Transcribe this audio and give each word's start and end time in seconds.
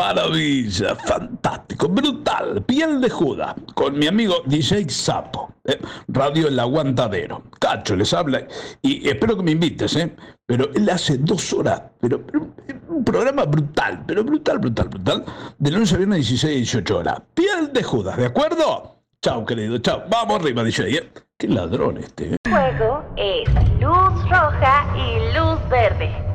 maravilla, 0.00 0.96
fantástico, 0.96 1.86
brutal, 1.86 2.62
piel 2.62 3.02
de 3.02 3.10
Judas, 3.10 3.54
con 3.74 3.98
mi 3.98 4.06
amigo 4.06 4.36
DJ 4.46 4.88
Sapo, 4.88 5.52
¿eh? 5.66 5.78
Radio 6.08 6.48
El 6.48 6.58
Aguantadero. 6.58 7.42
Cacho 7.58 7.94
les 7.96 8.14
habla 8.14 8.46
y 8.80 9.06
espero 9.06 9.36
que 9.36 9.42
me 9.42 9.50
invites, 9.50 9.94
¿eh? 9.96 10.16
Pero 10.46 10.70
él 10.74 10.88
hace 10.88 11.18
dos 11.18 11.52
horas, 11.52 11.82
pero, 12.00 12.24
un 12.88 13.04
programa 13.04 13.44
brutal, 13.44 14.02
pero 14.06 14.24
brutal, 14.24 14.58
brutal, 14.58 14.88
brutal, 14.88 15.24
de 15.58 15.70
lunes 15.70 15.92
a 15.92 15.98
viernes 15.98 16.18
16 16.20 16.56
18 16.56 16.98
horas. 16.98 17.22
Piel 17.34 17.70
de 17.70 17.82
Judas, 17.82 18.16
¿de 18.16 18.24
acuerdo? 18.24 19.02
Chao, 19.20 19.44
querido, 19.44 19.76
chao. 19.78 20.04
Vamos 20.08 20.40
arriba, 20.40 20.64
DJ, 20.64 20.96
¿eh? 20.96 21.10
Qué 21.38 21.46
ladrón 21.46 21.98
este, 21.98 22.32
¿eh? 22.32 22.36
El 22.44 22.52
juego 22.52 23.04
es 23.18 23.48
luz 23.78 24.30
roja 24.30 24.86
y 24.96 25.36
luz 25.36 25.58
verde. 25.68 26.29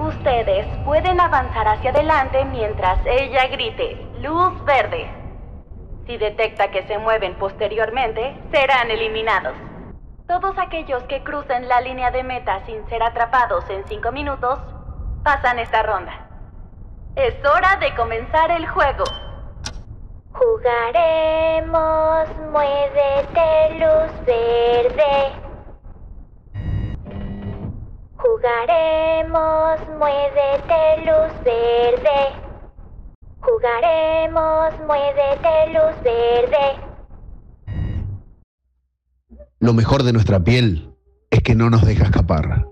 Ustedes 0.00 0.66
pueden 0.86 1.20
avanzar 1.20 1.68
hacia 1.68 1.90
adelante 1.90 2.42
mientras 2.46 2.98
ella 3.04 3.46
grite 3.48 4.02
luz 4.22 4.64
verde. 4.64 5.10
Si 6.06 6.16
detecta 6.16 6.70
que 6.70 6.86
se 6.86 6.96
mueven 6.96 7.34
posteriormente, 7.34 8.34
serán 8.50 8.90
eliminados. 8.90 9.52
Todos 10.26 10.56
aquellos 10.56 11.02
que 11.02 11.22
crucen 11.22 11.68
la 11.68 11.82
línea 11.82 12.10
de 12.10 12.22
meta 12.22 12.64
sin 12.64 12.88
ser 12.88 13.02
atrapados 13.02 13.68
en 13.68 13.86
5 13.86 14.10
minutos, 14.10 14.58
pasan 15.22 15.58
esta 15.58 15.82
ronda. 15.82 16.12
Es 17.14 17.34
hora 17.44 17.76
de 17.76 17.94
comenzar 17.94 18.50
el 18.52 18.66
juego. 18.68 19.04
Jugaremos, 20.32 22.26
muévete 22.50 23.78
luz 23.78 24.24
verde. 24.24 25.49
Jugaremos, 28.22 29.80
muévete 29.98 31.06
luz 31.06 31.32
verde. 31.42 32.20
Jugaremos, 33.40 34.74
muévete 34.86 35.72
luz 35.72 36.02
verde. 36.04 36.80
Lo 39.58 39.72
mejor 39.72 40.02
de 40.02 40.12
nuestra 40.12 40.38
piel 40.38 40.94
es 41.30 41.42
que 41.42 41.54
no 41.54 41.70
nos 41.70 41.82
deja 41.86 42.04
escapar. 42.04 42.66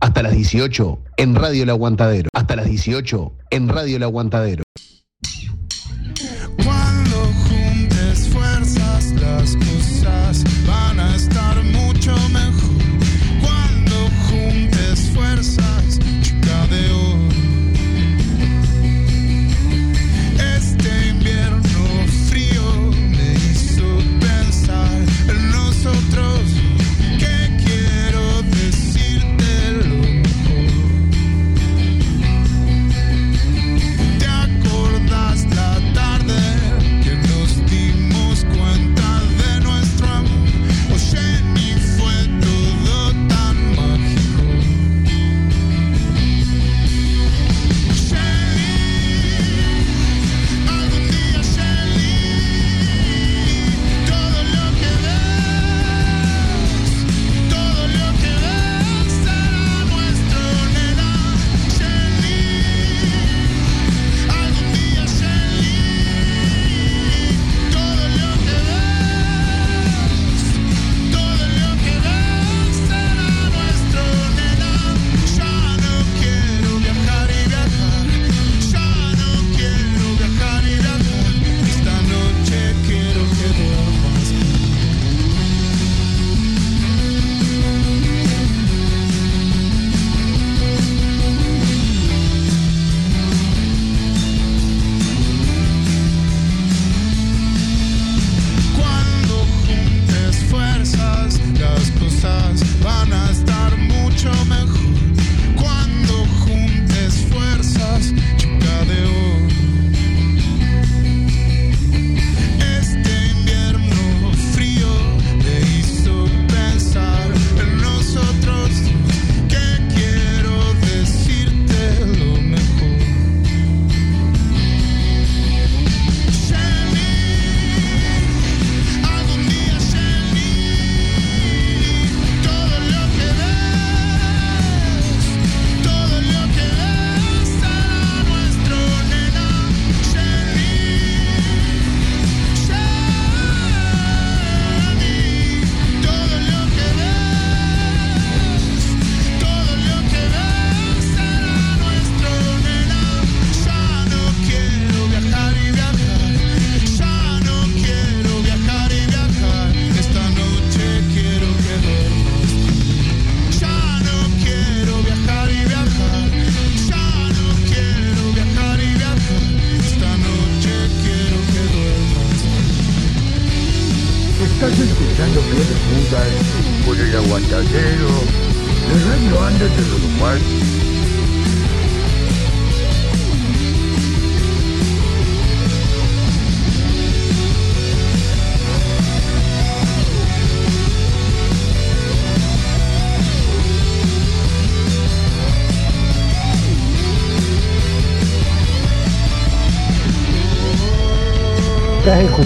Hasta 0.00 0.22
las 0.22 0.32
18 0.32 0.98
en 1.16 1.34
Radio 1.34 1.64
El 1.64 1.70
Aguantadero. 1.70 2.30
Hasta 2.32 2.54
las 2.54 2.66
18 2.66 3.32
en 3.50 3.68
Radio 3.68 3.96
El 3.96 4.04
Aguantadero. 4.04 4.62
German 12.08 12.57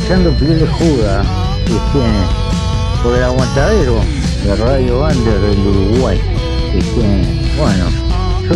escuchando 0.02 0.32
Piel 0.32 0.58
de 0.58 0.66
Juda, 0.66 1.22
que 1.64 3.02
por 3.02 3.14
el 3.14 3.22
aguantadero 3.22 4.00
de 4.44 4.56
Radio 4.56 4.98
Bander 5.00 5.40
del 5.40 5.58
Uruguay. 5.60 6.20
Que 6.72 6.80
bueno, 7.56 7.86
yo 8.48 8.54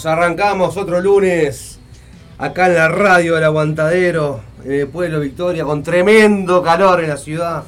amigos, 0.00 0.06
arrancamos 0.06 0.76
otro 0.76 1.00
lunes 1.00 1.78
acá 2.38 2.68
en 2.68 2.74
la 2.74 2.88
radio 2.88 3.34
del 3.34 3.44
Aguantadero, 3.44 4.40
en 4.64 4.72
el 4.72 4.88
pueblo 4.88 5.20
Victoria, 5.20 5.64
con 5.64 5.82
tremendo 5.82 6.62
calor 6.62 7.02
en 7.02 7.10
la 7.10 7.16
ciudad, 7.16 7.64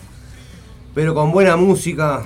pero 0.94 1.14
con 1.14 1.32
buena 1.32 1.56
música. 1.56 2.24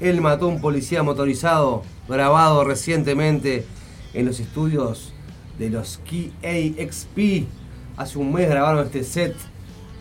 Él 0.00 0.20
mató 0.20 0.48
un 0.48 0.60
policía 0.60 1.02
motorizado, 1.02 1.82
grabado 2.08 2.64
recientemente 2.64 3.64
en 4.12 4.26
los 4.26 4.40
estudios 4.40 5.12
de 5.58 5.70
los 5.70 6.00
KAXP. 6.04 7.46
Hace 7.96 8.18
un 8.18 8.32
mes 8.32 8.48
grabaron 8.48 8.84
este 8.84 9.04
set. 9.04 9.34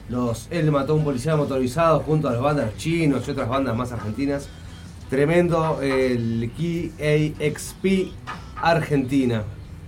Los 0.10 0.48
Él 0.52 0.72
mató 0.72 0.96
un 0.96 1.04
policía 1.04 1.36
motorizado 1.36 2.02
junto 2.02 2.28
a 2.28 2.34
las 2.34 2.42
bandas 2.42 2.76
chinos 2.78 3.28
y 3.28 3.32
otras 3.32 3.48
bandas 3.48 3.76
más 3.76 3.92
argentinas. 3.92 4.50
Tremendo 5.10 5.80
el 5.82 6.52
KAXP 6.58 8.12
Argentina. 8.63 9.44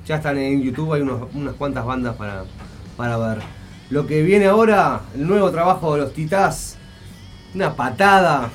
Ya 0.05 0.17
están 0.17 0.37
en 0.37 0.61
YouTube, 0.61 0.93
hay 0.93 1.01
unas 1.01 1.53
cuantas 1.55 1.85
bandas 1.85 2.15
para, 2.15 2.43
para 2.97 3.17
ver. 3.17 3.39
Lo 3.89 4.05
que 4.05 4.21
viene 4.21 4.45
ahora, 4.45 5.01
el 5.15 5.27
nuevo 5.27 5.49
trabajo 5.51 5.95
de 5.95 6.01
los 6.01 6.13
Titás. 6.13 6.77
Una 7.53 7.75
patada. 7.75 8.49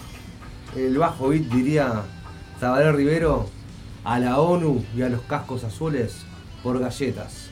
El 0.77 0.99
bajo 0.99 1.29
beat 1.29 1.45
diría 1.45 2.03
Tabaré 2.61 2.93
Rivero 2.93 3.49
a 4.05 4.19
la 4.19 4.39
ONU 4.39 4.85
y 4.97 5.03
a 5.03 5.09
los 5.09 5.23
cascos 5.23 5.65
azules 5.65 6.25
por 6.63 6.79
galletas. 6.79 7.50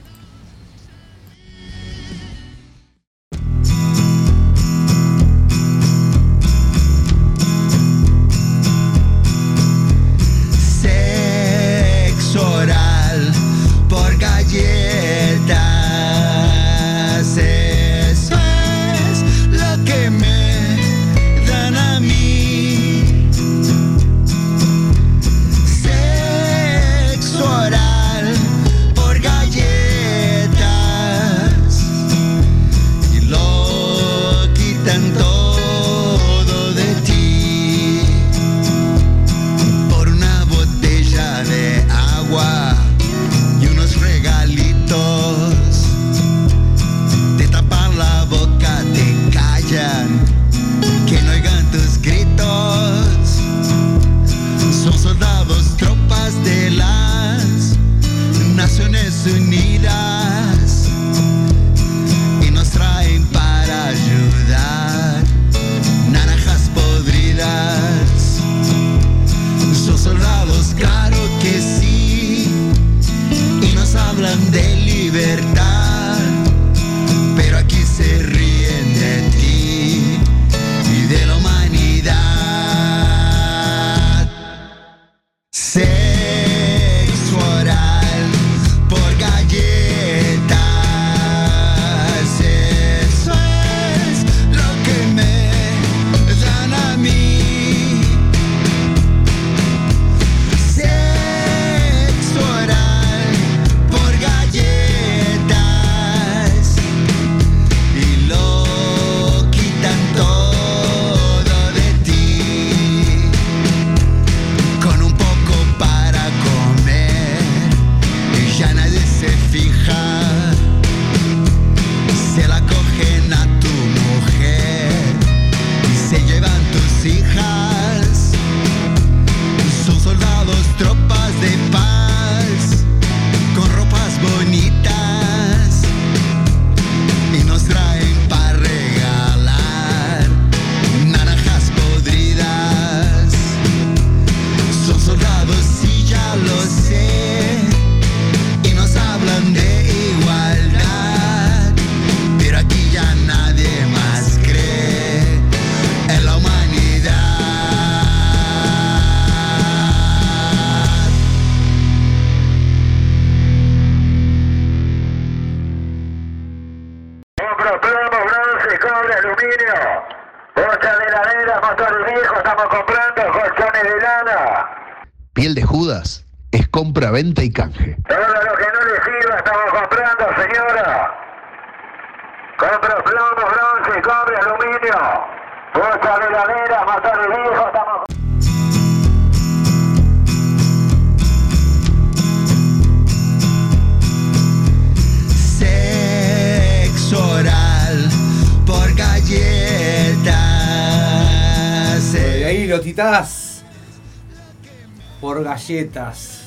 Galletas. 205.69 206.45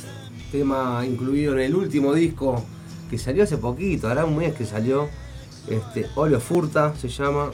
Tema 0.52 1.06
incluido 1.06 1.54
en 1.54 1.60
el 1.60 1.76
último 1.76 2.14
disco 2.14 2.64
que 3.10 3.18
salió 3.18 3.44
hace 3.44 3.58
poquito, 3.58 4.08
hará 4.08 4.26
un 4.26 4.38
mes 4.38 4.54
que 4.54 4.66
salió. 4.66 5.10
Este, 5.68 6.08
Olio 6.16 6.40
Furta 6.40 6.94
se 6.96 7.08
llama. 7.08 7.52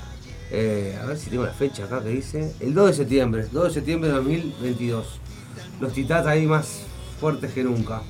Eh, 0.50 0.98
a 1.02 1.06
ver 1.06 1.18
si 1.18 1.30
tengo 1.30 1.44
la 1.44 1.52
fecha 1.52 1.84
acá 1.84 2.02
que 2.02 2.10
dice. 2.10 2.54
El 2.60 2.74
2 2.74 2.88
de 2.88 2.94
septiembre, 2.94 3.48
2 3.52 3.64
de 3.66 3.72
septiembre 3.72 4.10
de 4.10 4.16
2022. 4.16 5.20
Los 5.82 5.94
titás 5.94 6.26
ahí 6.26 6.48
más 6.48 6.84
fuertes 7.20 7.52
que 7.52 7.64
nunca. 7.64 8.02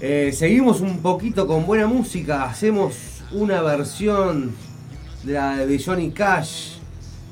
Eh, 0.00 0.32
seguimos 0.34 0.80
un 0.80 1.00
poquito 1.00 1.46
con 1.46 1.64
buena 1.64 1.86
música. 1.86 2.44
Hacemos 2.44 3.22
una 3.30 3.62
versión 3.62 4.52
de 5.22 5.32
la 5.32 5.64
de 5.64 5.82
Johnny 5.82 6.10
Cash. 6.10 6.78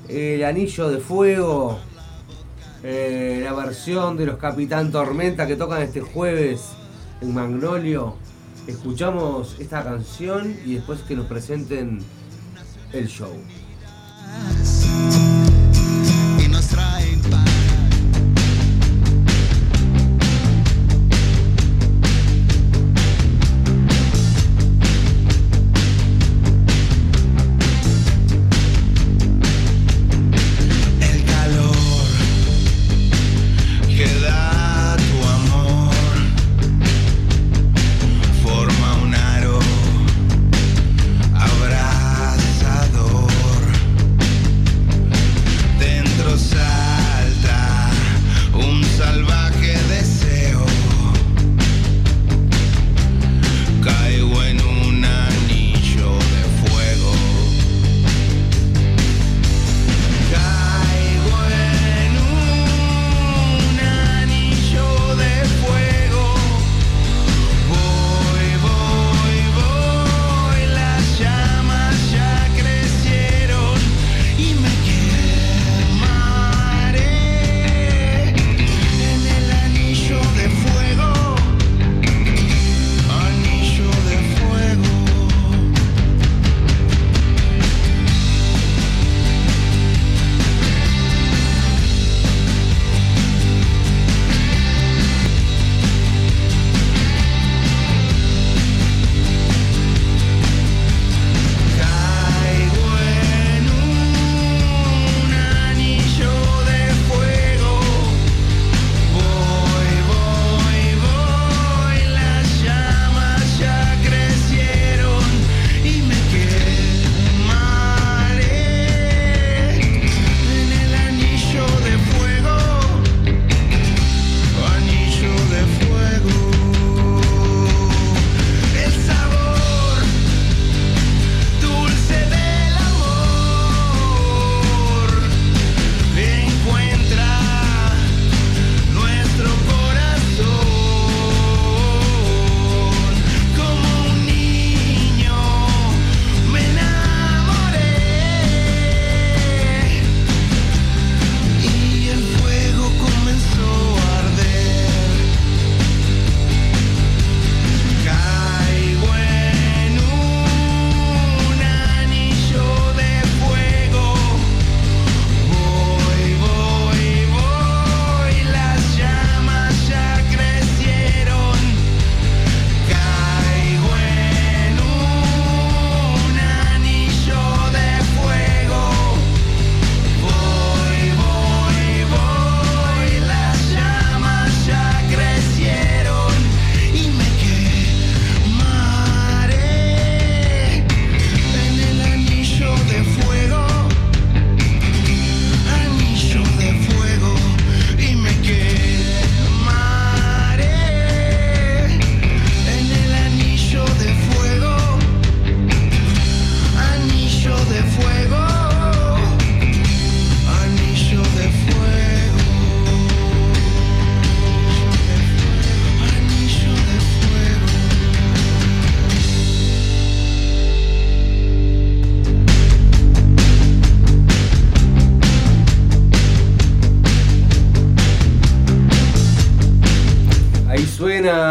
El 0.08 0.44
Anillo 0.44 0.88
de 0.88 0.98
Fuego. 0.98 1.80
Eh, 2.86 3.40
la 3.42 3.54
versión 3.54 4.18
de 4.18 4.26
los 4.26 4.36
Capitán 4.36 4.92
Tormenta 4.92 5.46
que 5.46 5.56
tocan 5.56 5.80
este 5.80 6.02
jueves 6.02 6.72
en 7.22 7.32
Magnolio. 7.32 8.16
Escuchamos 8.66 9.56
esta 9.58 9.82
canción 9.82 10.54
y 10.66 10.74
después 10.74 11.00
que 11.00 11.16
nos 11.16 11.26
presenten 11.26 12.00
el 12.92 13.08
show. 13.08 13.32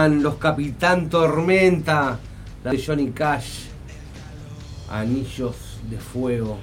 Los 0.09 0.35
Capitán 0.35 1.09
Tormenta, 1.09 2.19
la 2.63 2.71
de 2.71 2.83
Johnny 2.83 3.11
Cash, 3.11 3.65
Anillos 4.89 5.79
de 5.89 5.97
Fuego. 5.97 6.59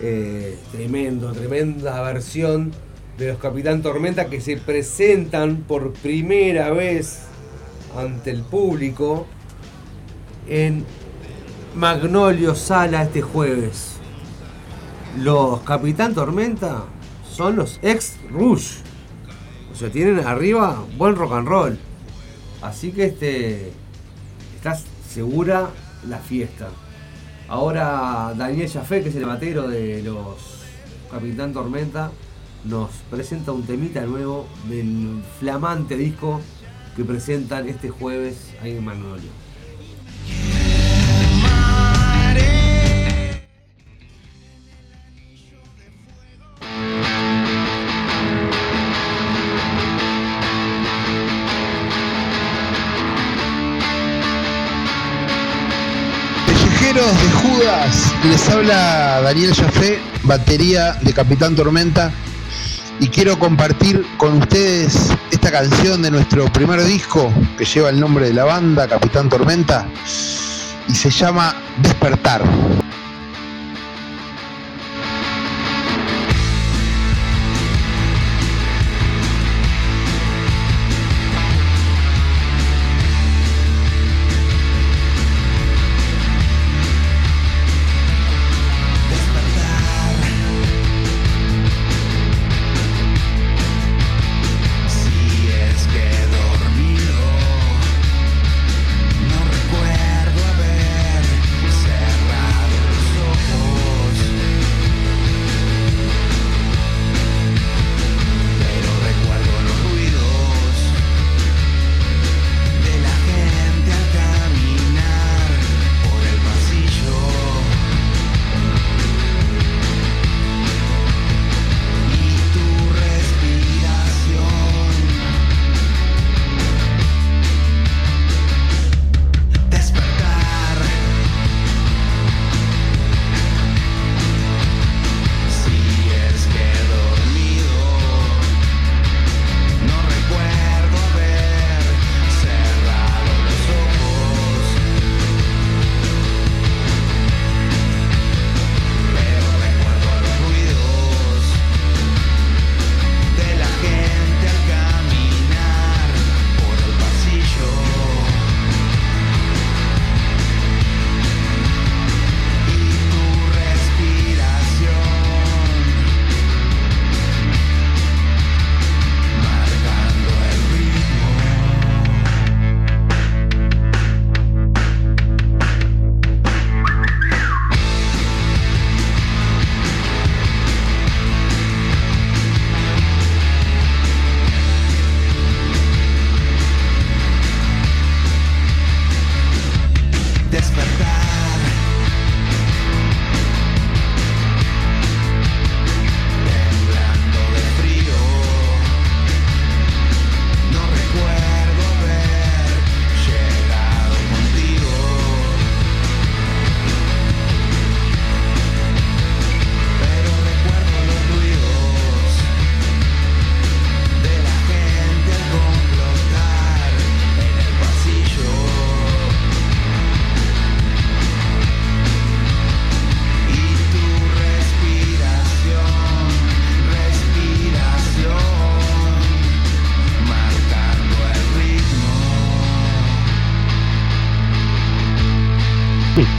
Eh, 0.00 0.58
tremendo, 0.70 1.32
tremenda 1.32 2.00
versión 2.02 2.72
de 3.16 3.28
los 3.28 3.38
Capitán 3.38 3.82
Tormenta 3.82 4.26
que 4.26 4.40
se 4.40 4.56
presentan 4.56 5.56
por 5.66 5.92
primera 5.92 6.70
vez 6.70 7.22
ante 7.96 8.30
el 8.30 8.42
público 8.42 9.26
en 10.46 10.84
Magnolio 11.74 12.54
Sala 12.54 13.02
este 13.02 13.22
jueves. 13.22 13.96
Los 15.18 15.60
Capitán 15.62 16.14
Tormenta 16.14 16.84
son 17.28 17.56
los 17.56 17.80
ex 17.82 18.16
Rush. 18.30 18.78
O 19.72 19.74
sea, 19.74 19.90
tienen 19.90 20.26
arriba 20.26 20.84
buen 20.96 21.16
rock 21.16 21.32
and 21.32 21.48
roll. 21.48 21.78
Así 22.62 22.92
que 22.92 23.04
este 23.04 23.72
estás 24.56 24.84
segura 25.08 25.70
la 26.08 26.18
fiesta. 26.18 26.68
Ahora 27.48 28.34
Daniel 28.36 28.68
Jafé, 28.68 29.02
que 29.02 29.08
es 29.08 29.16
el 29.16 29.24
batero 29.24 29.68
de 29.68 30.02
los 30.02 30.64
Capitán 31.10 31.52
Tormenta, 31.52 32.10
nos 32.64 32.90
presenta 33.10 33.52
un 33.52 33.62
temita 33.62 34.02
nuevo 34.02 34.46
del 34.68 35.22
flamante 35.38 35.96
disco 35.96 36.40
que 36.96 37.04
presentan 37.04 37.68
este 37.68 37.88
jueves 37.88 38.52
ahí 38.60 38.72
en 38.72 38.84
Magnolio. 38.84 39.30
Les 58.24 58.48
habla 58.48 59.20
Daniel 59.22 59.54
Jafé, 59.54 59.98
batería 60.24 60.94
de 61.02 61.12
Capitán 61.12 61.54
Tormenta. 61.54 62.12
Y 63.00 63.08
quiero 63.08 63.38
compartir 63.38 64.04
con 64.16 64.38
ustedes 64.38 65.10
esta 65.30 65.52
canción 65.52 66.02
de 66.02 66.10
nuestro 66.10 66.52
primer 66.52 66.82
disco 66.82 67.32
que 67.56 67.64
lleva 67.64 67.90
el 67.90 68.00
nombre 68.00 68.26
de 68.26 68.34
la 68.34 68.44
banda, 68.44 68.88
Capitán 68.88 69.28
Tormenta, 69.28 69.86
y 70.88 70.94
se 70.94 71.10
llama 71.10 71.54
Despertar. 71.80 72.42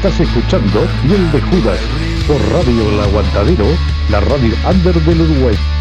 Estás 0.02 0.22
escuchando 0.22 0.88
Piel 1.02 1.30
de 1.34 1.42
Judas 1.42 1.78
por 2.26 2.42
Radio 2.54 2.90
El 2.90 3.02
Aguantadero, 3.02 3.66
la 4.10 4.22
radio 4.22 4.56
under 4.66 4.96
del 4.96 5.20
Uruguay. 5.20 5.79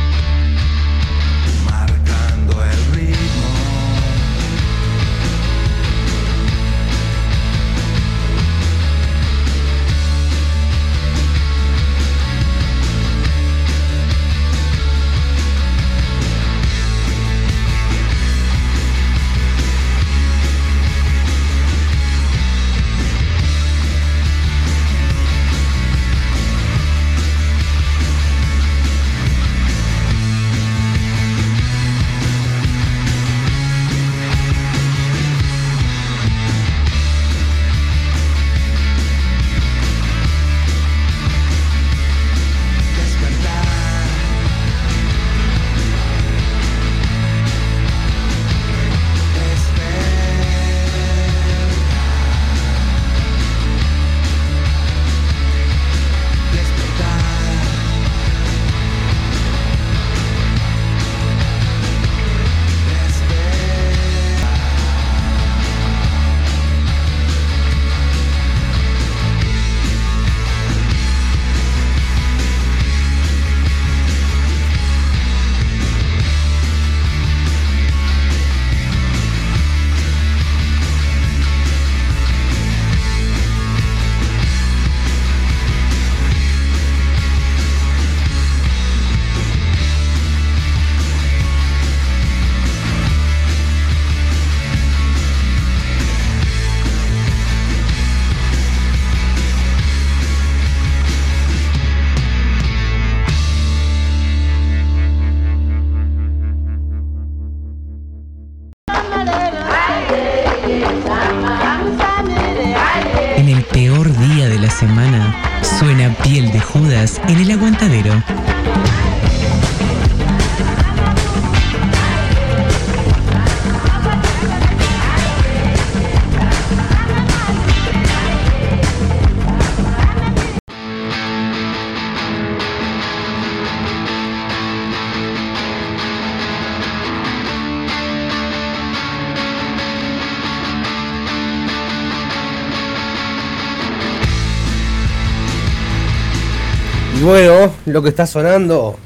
Lo 147.89 148.03
que 148.03 148.11
está 148.11 148.27
sonando 148.27 148.97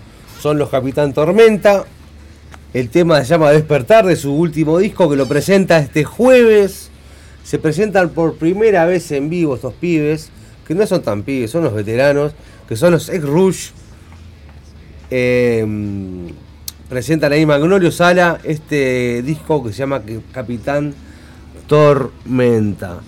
son 0.40 0.58
los 0.58 0.68
Capitán 0.68 1.12
Tormenta. 1.12 1.84
El 2.74 2.88
tema 2.88 3.20
se 3.20 3.26
llama 3.26 3.52
Despertar 3.52 4.04
de 4.06 4.16
su 4.16 4.34
último 4.34 4.76
disco 4.78 5.08
que 5.08 5.14
lo 5.14 5.28
presenta 5.28 5.78
este 5.78 6.02
jueves. 6.02 6.90
Se 7.44 7.60
presentan 7.60 8.10
por 8.10 8.34
primera 8.34 8.84
vez 8.84 9.12
en 9.12 9.30
vivo 9.30 9.54
estos 9.54 9.74
pibes, 9.74 10.30
que 10.66 10.74
no 10.74 10.84
son 10.88 11.00
tan 11.02 11.22
pibes, 11.22 11.52
son 11.52 11.62
los 11.62 11.74
veteranos, 11.74 12.32
que 12.68 12.74
son 12.74 12.90
los 12.90 13.08
ex 13.08 13.22
Rush. 13.22 13.70
Em, 15.10 16.26
presentan 16.88 17.30
ahí 17.30 17.46
Magnolio 17.46 17.92
Sala 17.92 18.40
este 18.42 19.22
disco 19.22 19.62
que 19.62 19.70
se 19.70 19.78
llama 19.78 20.02
Capitán 20.32 20.92
Tormenta. 21.68 23.00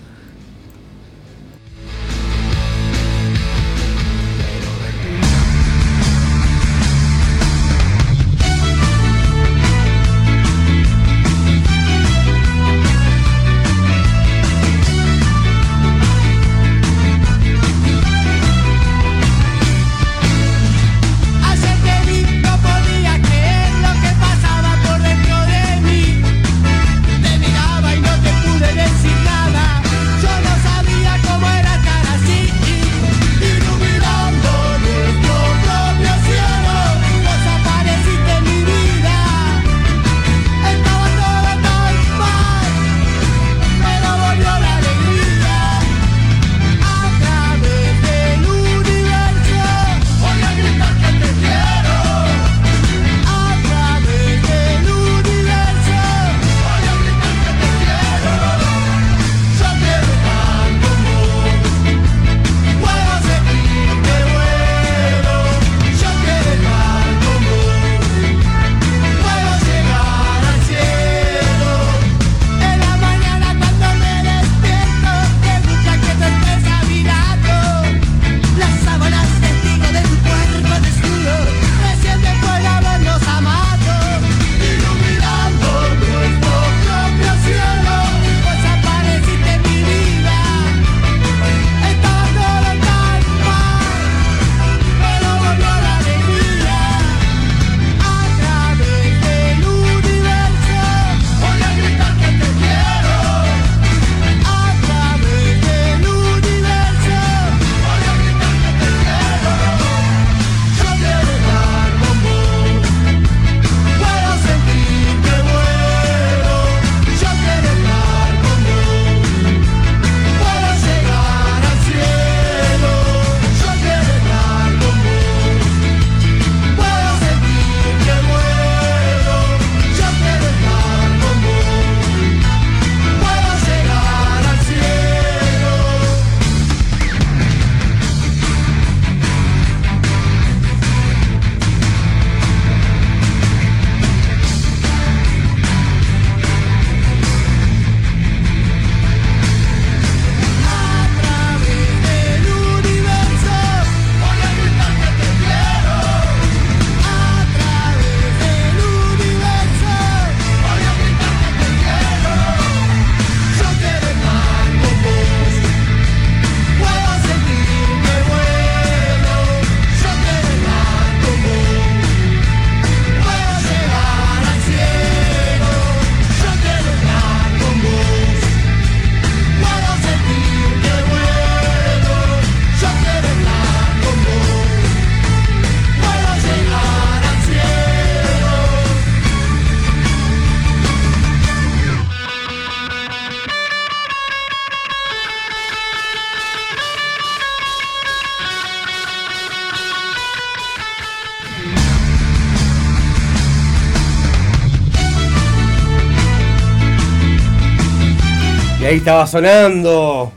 estaba 209.05 209.27
sonando 209.27 210.33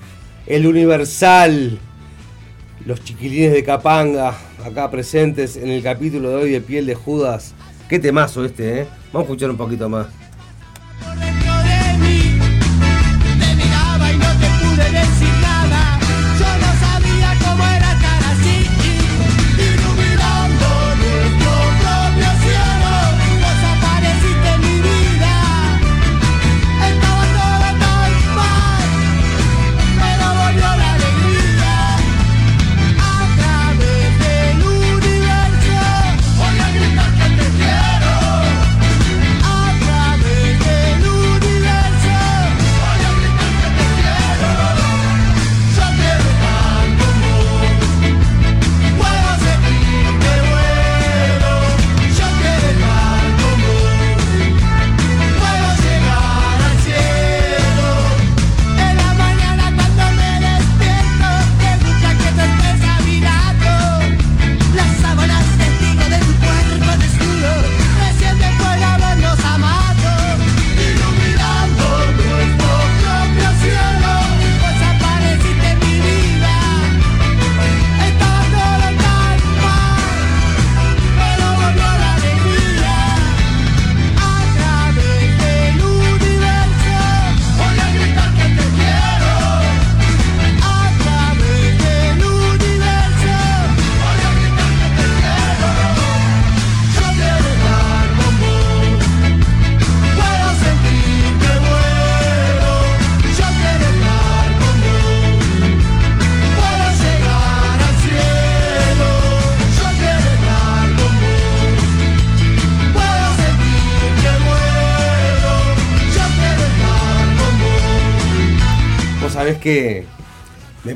el 0.46 0.68
Universal, 0.68 1.80
los 2.86 3.02
chiquilines 3.02 3.54
de 3.54 3.64
Capanga, 3.64 4.36
acá 4.62 4.92
presentes 4.92 5.56
en 5.56 5.70
el 5.70 5.82
capítulo 5.82 6.32
de 6.32 6.36
hoy 6.36 6.52
de 6.52 6.60
Piel 6.60 6.86
de 6.86 6.94
Judas. 6.94 7.54
Qué 7.88 7.98
temazo 7.98 8.44
este, 8.44 8.82
¿eh? 8.82 8.88
Vamos 9.14 9.30
a 9.30 9.32
escuchar 9.32 9.52
un 9.52 9.56
poquito 9.56 9.88
más. 9.88 10.08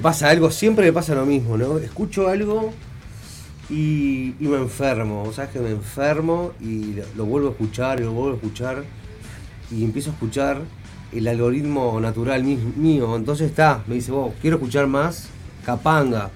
Pasa 0.02 0.30
algo, 0.30 0.52
siempre 0.52 0.86
me 0.86 0.94
pasa 0.94 1.16
lo 1.16 1.26
mismo, 1.26 1.58
¿no? 1.58 1.78
Escucho 1.78 2.28
algo 2.28 2.74
y, 3.70 4.36
me 4.40 4.58
enfermo, 4.58 5.32
¿sabes 5.34 5.52
que 5.52 5.60
me 5.60 5.70
enfermo 5.70 6.52
y 6.60 6.96
lo, 7.16 7.26
vuelvo 7.26 7.50
a 7.50 7.52
escuchar 7.52 8.00
y 8.00 8.04
lo 8.04 8.12
vuelvo 8.12 8.34
a 8.34 8.36
escuchar 8.36 8.84
y 9.72 9.84
empiezo 9.84 10.10
a 10.10 10.14
escuchar 10.14 10.62
el 11.12 11.28
algoritmo 11.28 12.00
natural 12.00 12.44
mío. 12.44 13.16
Entonces 13.16 13.50
está, 13.50 13.84
me 13.88 13.96
dice, 13.96 14.12
vos, 14.12 14.34
quiero 14.42 14.58
escuchar 14.58 14.88
más 14.88 15.28
Capanga. 15.66 16.30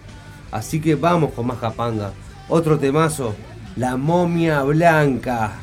Así 0.51 0.79
que 0.79 0.95
vamos 0.95 1.33
con 1.33 1.47
más 1.47 1.57
Capanga. 1.57 2.11
Otro 2.47 2.77
temazo, 2.79 3.35
La 3.75 3.97
momia 3.97 4.63
blanca. 4.63 5.53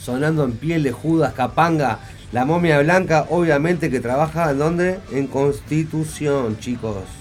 Sonando 0.00 0.44
en 0.44 0.52
piel 0.52 0.82
de 0.82 0.92
Judas 0.92 1.34
Capanga. 1.34 2.00
La 2.32 2.44
momia 2.44 2.80
blanca, 2.80 3.26
obviamente 3.30 3.90
que 3.90 4.00
trabaja 4.00 4.50
en 4.50 4.58
dónde? 4.58 4.98
En 5.12 5.26
Constitución, 5.26 6.58
chicos. 6.58 7.17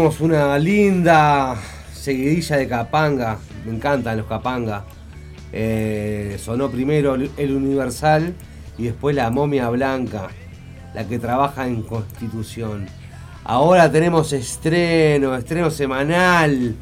Metimos 0.00 0.20
una 0.22 0.58
linda 0.58 1.56
seguidilla 1.92 2.56
de 2.56 2.66
Capanga. 2.66 3.38
Me 3.66 3.72
encantan 3.72 4.16
los 4.16 4.26
Capanga. 4.26 4.84
Eh, 5.52 6.38
sonó 6.42 6.70
primero 6.70 7.16
el 7.16 7.54
Universal 7.54 8.32
y 8.78 8.84
después 8.84 9.14
la 9.14 9.28
momia 9.28 9.68
blanca, 9.68 10.28
la 10.94 11.06
que 11.06 11.18
trabaja 11.18 11.66
en 11.66 11.82
Constitución. 11.82 12.86
Ahora 13.44 13.92
tenemos 13.92 14.32
estreno, 14.32 15.36
estreno 15.36 15.70
semanal. 15.70 16.76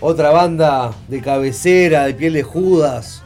Otra 0.00 0.30
banda 0.30 0.90
de 1.06 1.20
cabecera, 1.20 2.06
de 2.06 2.14
piel 2.14 2.32
de 2.32 2.42
Judas. 2.42 3.22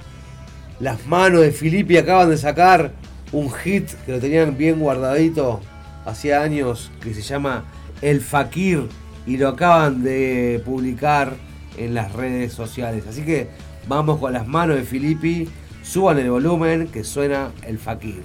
Las 0.78 1.06
manos 1.06 1.40
de 1.40 1.52
Filippi 1.52 1.96
acaban 1.96 2.28
de 2.28 2.36
sacar 2.36 2.92
un 3.32 3.50
hit 3.50 3.88
que 4.04 4.12
lo 4.12 4.20
tenían 4.20 4.58
bien 4.58 4.78
guardadito 4.78 5.62
hacía 6.04 6.42
años 6.42 6.90
que 7.00 7.14
se 7.14 7.22
llama 7.22 7.64
El 8.02 8.20
Fakir 8.20 8.90
y 9.26 9.36
lo 9.36 9.48
acaban 9.48 10.02
de 10.02 10.62
publicar 10.64 11.34
en 11.76 11.94
las 11.94 12.12
redes 12.12 12.52
sociales. 12.52 13.04
Así 13.08 13.22
que 13.22 13.48
vamos 13.88 14.18
con 14.18 14.32
las 14.32 14.46
manos 14.46 14.76
de 14.76 14.84
Filippi, 14.84 15.48
suban 15.82 16.18
el 16.18 16.30
volumen 16.30 16.88
que 16.88 17.04
suena 17.04 17.50
el 17.66 17.78
Fakir. 17.78 18.22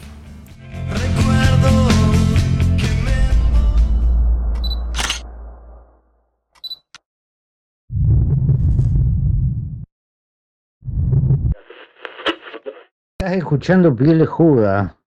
Estás 13.20 13.38
escuchando 13.38 13.96
Piel 13.96 14.18
de 14.20 14.26
Juda, 14.26 14.98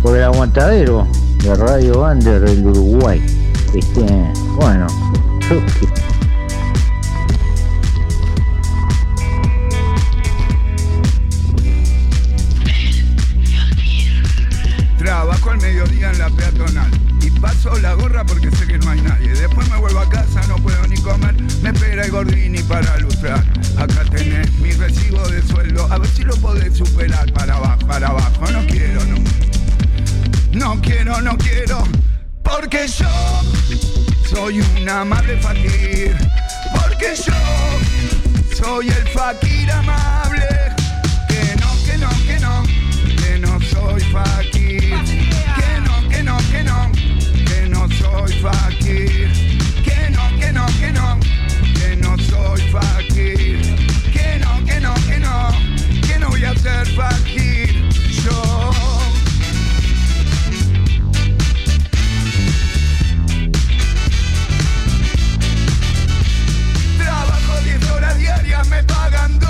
por 0.00 0.16
el 0.16 0.22
aguantadero 0.22 1.08
de 1.42 1.54
Radio 1.56 2.04
Under 2.04 2.40
del 2.40 2.66
Uruguay. 2.66 3.41
Bueno, 3.72 4.86
Trabajo 14.98 15.50
al 15.50 15.60
mediodía 15.62 16.10
en 16.10 16.18
la 16.18 16.28
peatonal 16.28 16.90
y 17.22 17.30
paso 17.30 17.78
la 17.78 17.94
gorra 17.94 18.26
porque 18.26 18.50
sé 18.50 18.66
que 18.66 18.76
no 18.76 18.90
hay 18.90 19.00
nadie. 19.00 19.30
Después 19.30 19.70
me 19.70 19.78
vuelvo 19.78 20.00
a 20.00 20.08
casa, 20.10 20.46
no 20.48 20.56
puedo 20.56 20.86
ni 20.88 20.98
comer. 20.98 21.34
Me 21.62 21.70
espera 21.70 22.04
el 22.04 22.10
gordini 22.10 22.62
para 22.64 22.98
lustrar. 22.98 23.42
Acá 23.78 24.04
tenés 24.10 24.52
mi 24.58 24.72
recibo 24.72 25.26
de 25.30 25.40
sueldo. 25.44 25.90
A 25.90 25.96
ver 25.96 26.10
si 26.10 26.24
lo 26.24 26.36
podés 26.36 26.76
superar 26.76 27.32
para 27.32 27.54
abajo, 27.54 27.86
para 27.86 28.08
abajo. 28.08 28.50
No 28.52 28.66
quiero, 28.66 29.02
no. 29.06 29.16
No 30.52 30.82
quiero, 30.82 31.22
no 31.22 31.38
quiero. 31.38 31.82
Porque 32.42 32.86
yo 32.88 33.08
soy 34.28 34.60
una 34.80 35.04
madre 35.04 35.36
fakir. 35.40 36.16
Porque 36.72 37.14
yo 37.16 37.32
soy 38.54 38.88
el 38.88 39.08
fakir 39.08 39.70
amable. 39.70 40.46
Que 41.28 41.56
no, 41.60 41.70
que 41.84 41.98
no, 41.98 42.08
que 42.26 42.38
no. 42.40 42.62
Que 43.16 43.38
no 43.38 43.60
soy 43.60 44.00
fakir. 44.12 44.94
Que 45.56 45.80
no, 45.84 46.08
que 46.08 46.22
no, 46.22 46.36
que 46.50 46.62
no. 46.64 46.92
Que 47.46 47.68
no 47.68 47.88
soy 47.90 48.32
fakir. 48.40 49.30
Que 49.84 50.10
no, 50.10 50.38
que 50.38 50.52
no, 50.52 50.66
que 50.80 50.92
no. 50.92 51.20
Que 51.74 51.96
no 51.96 52.18
soy 52.18 52.60
fakir. 52.70 53.76
Que 54.12 54.38
no, 54.38 54.64
que 54.64 54.80
no, 54.80 54.94
que 55.06 55.18
no. 55.18 55.50
Que 56.06 56.18
no 56.18 56.28
voy 56.30 56.44
a 56.44 56.54
ser 56.56 56.86
fakir. 56.94 57.71
Me 68.70 68.82
pagan 68.86 69.41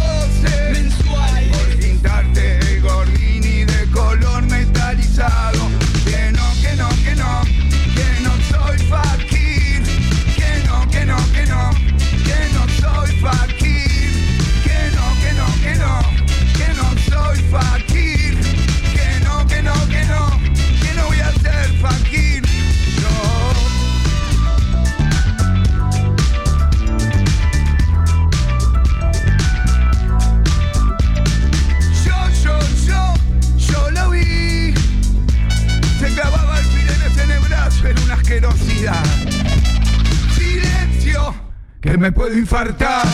que 41.82 41.98
me 41.98 42.12
puedo 42.12 42.38
infartar. 42.38 43.04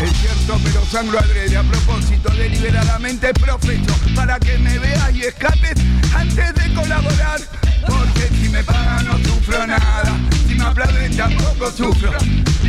Es 0.00 0.10
cierto, 0.18 0.58
pero 0.64 0.84
sangro 0.86 1.18
adrede 1.18 1.56
a 1.56 1.62
propósito, 1.62 2.30
deliberadamente 2.30 3.34
profeso, 3.34 3.94
para 4.14 4.38
que 4.38 4.56
me 4.58 4.78
veas 4.78 5.14
y 5.14 5.22
escapes 5.22 5.74
antes 6.14 6.54
de 6.54 6.74
colaborar. 6.74 7.40
Porque 7.86 8.28
si 8.28 8.48
me 8.48 8.62
pagan 8.62 9.04
no 9.06 9.18
sufro 9.18 9.66
nada, 9.66 10.16
si 10.46 10.54
me 10.54 10.64
aplauden 10.64 11.16
tampoco 11.16 11.70
sufro. 11.70 12.12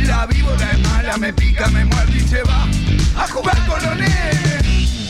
La 0.06 0.26
víbora 0.26 0.70
es 0.72 0.78
mala, 0.80 1.16
me 1.16 1.32
pica, 1.32 1.68
me 1.68 1.84
muerde 1.84 2.16
y 2.16 2.20
se 2.20 2.42
va 2.42 2.66
a 3.16 3.28
jugar 3.28 3.56
colonel. 3.66 4.64
Patrón, 4.64 5.03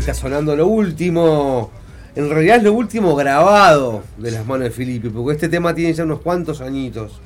está 0.00 0.14
sonando 0.14 0.56
lo 0.56 0.66
último. 0.66 1.70
En 2.16 2.28
realidad 2.28 2.56
es 2.56 2.62
lo 2.64 2.72
último 2.72 3.14
grabado 3.14 4.02
de 4.16 4.32
las 4.32 4.44
manos 4.44 4.64
de 4.64 4.70
Felipe, 4.70 5.10
porque 5.10 5.34
este 5.34 5.48
tema 5.48 5.74
tiene 5.74 5.92
ya 5.92 6.04
unos 6.04 6.20
cuantos 6.20 6.60
añitos. 6.60 7.20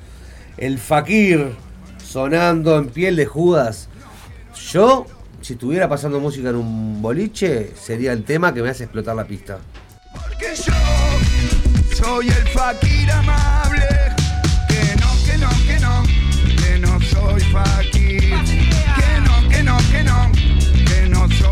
El 0.56 0.78
Fakir 0.78 1.52
sonando 2.04 2.76
en 2.76 2.88
piel 2.88 3.16
de 3.16 3.26
Judas. 3.26 3.88
Yo, 4.70 5.06
si 5.40 5.54
estuviera 5.54 5.88
pasando 5.88 6.20
música 6.20 6.50
en 6.50 6.56
un 6.56 7.00
boliche, 7.00 7.72
sería 7.80 8.12
el 8.12 8.24
tema 8.24 8.52
que 8.52 8.62
me 8.62 8.68
hace 8.70 8.84
explotar 8.84 9.16
la 9.16 9.24
pista. 9.24 9.58
Porque 10.12 10.54
yo 10.54 10.72
soy 11.94 12.28
el 12.28 12.48
fakir 12.48 13.10
amable. 13.10 13.88
Que 14.68 15.00
no, 15.00 15.10
que 15.24 15.38
no, 15.38 15.48
que 15.66 15.80
no. 15.80 16.02
Que 16.62 16.78
no 16.78 17.00
soy 17.00 17.40
fakir. 17.40 17.93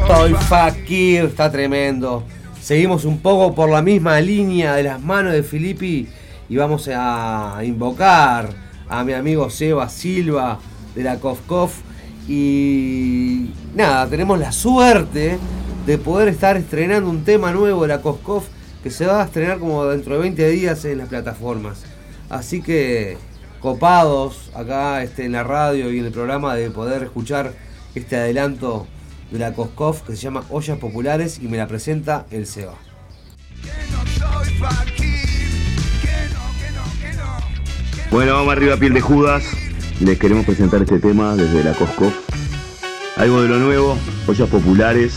Soy 0.07 0.35
Fakir, 0.35 1.25
está 1.25 1.51
tremendo. 1.51 2.25
Seguimos 2.61 3.05
un 3.05 3.21
poco 3.21 3.55
por 3.55 3.71
la 3.71 3.83
misma 3.83 4.21
línea 4.21 4.75
de 4.75 4.83
las 4.83 5.01
manos 5.01 5.33
de 5.33 5.43
Filippi 5.43 6.09
y 6.49 6.57
vamos 6.57 6.89
a 6.93 7.61
invocar 7.65 8.49
a 8.89 9.05
mi 9.05 9.13
amigo 9.13 9.49
Seba 9.51 9.89
Silva 9.89 10.59
de 10.95 11.03
la 11.03 11.19
Kofkof. 11.19 11.81
Y 12.29 13.51
nada, 13.75 14.07
tenemos 14.09 14.39
la 14.39 14.53
suerte 14.53 15.39
de 15.87 15.99
poder 15.99 16.29
estar 16.29 16.57
estrenando 16.57 17.09
un 17.09 17.25
tema 17.25 17.53
nuevo 17.53 17.83
de 17.83 17.89
la 17.89 18.03
Kofkof 18.03 18.47
que 18.83 18.91
se 18.91 19.07
va 19.07 19.23
a 19.23 19.25
estrenar 19.27 19.59
como 19.59 19.87
dentro 19.87 20.15
de 20.15 20.21
20 20.21 20.49
días 20.51 20.85
en 20.85 20.99
las 20.99 21.09
plataformas. 21.09 21.85
Así 22.29 22.61
que 22.61 23.17
copados 23.61 24.51
acá 24.55 25.03
este, 25.03 25.25
en 25.25 25.33
la 25.33 25.45
radio 25.45 25.93
y 25.93 26.01
en 26.01 26.07
el 26.07 26.13
programa 26.13 26.55
de 26.55 26.71
poder 26.71 27.05
escuchar 27.05 27.53
este 27.95 28.17
adelanto 28.17 28.87
de 29.33 29.39
la 29.39 29.53
Koskov 29.55 30.03
que 30.05 30.15
se 30.15 30.23
llama 30.23 30.45
Ollas 30.51 30.79
Populares 30.79 31.41
y 31.43 31.49
me 31.49 31.57
la 31.57 31.67
presenta 31.67 32.27
el 32.31 32.47
Seba. 32.47 32.75
Bueno, 38.11 38.35
vamos 38.35 38.53
arriba, 38.53 38.77
piel 38.77 38.93
de 38.93 39.01
Judas. 39.01 39.43
Les 40.01 40.19
queremos 40.19 40.45
presentar 40.45 40.83
este 40.83 40.99
tema 40.99 41.35
desde 41.35 41.65
la 41.65 41.73
Coscof. 41.73 42.13
Algo 43.17 43.43
de 43.43 43.49
lo 43.49 43.59
nuevo, 43.59 43.99
ollas 44.27 44.49
populares. 44.49 45.15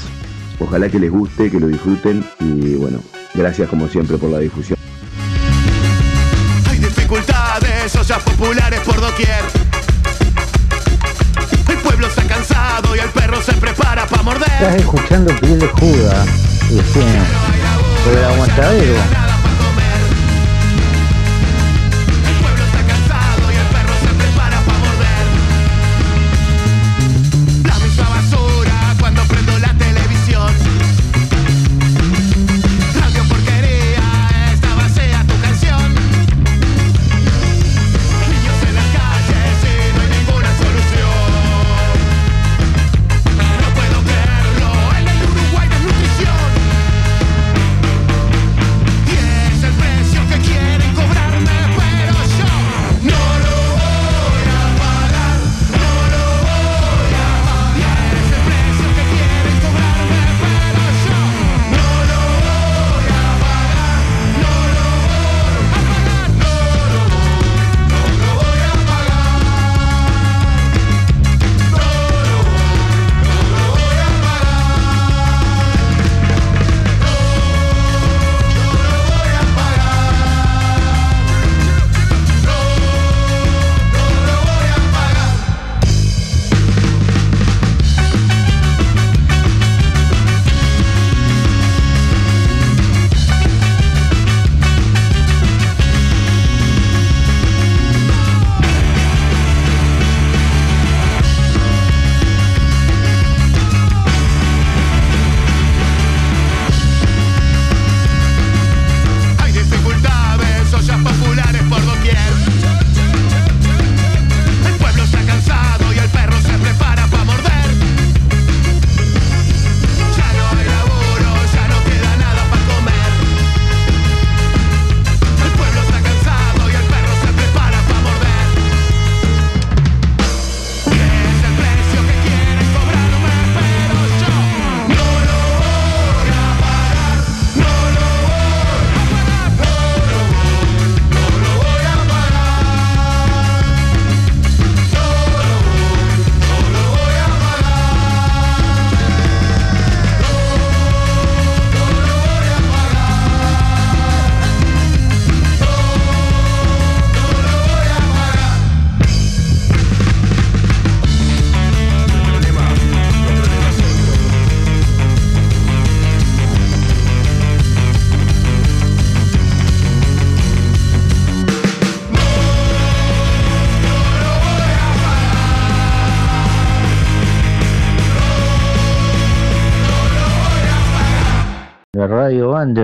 Ojalá 0.59 0.87
que 0.89 0.99
les 0.99 1.11
guste, 1.11 1.51
que 1.51 1.59
lo 1.59 1.67
disfruten 1.67 2.23
y 2.39 2.75
bueno, 2.75 2.99
gracias 3.33 3.67
como 3.69 3.89
siempre 3.89 4.17
por 4.17 4.29
la 4.29 4.39
difusión. 4.39 4.79
Hay 6.69 6.77
dificultades, 6.77 7.95
ollas 7.95 8.23
populares 8.23 8.79
por 8.81 9.01
doquier. 9.01 9.64
Estás 14.65 14.81
escuchando 14.81 15.35
Piel 15.41 15.59
de 15.59 15.67
Judas, 15.67 16.27
este, 16.71 16.99
por 18.03 18.17
el 18.17 18.25
aguantadero. 18.25 19.34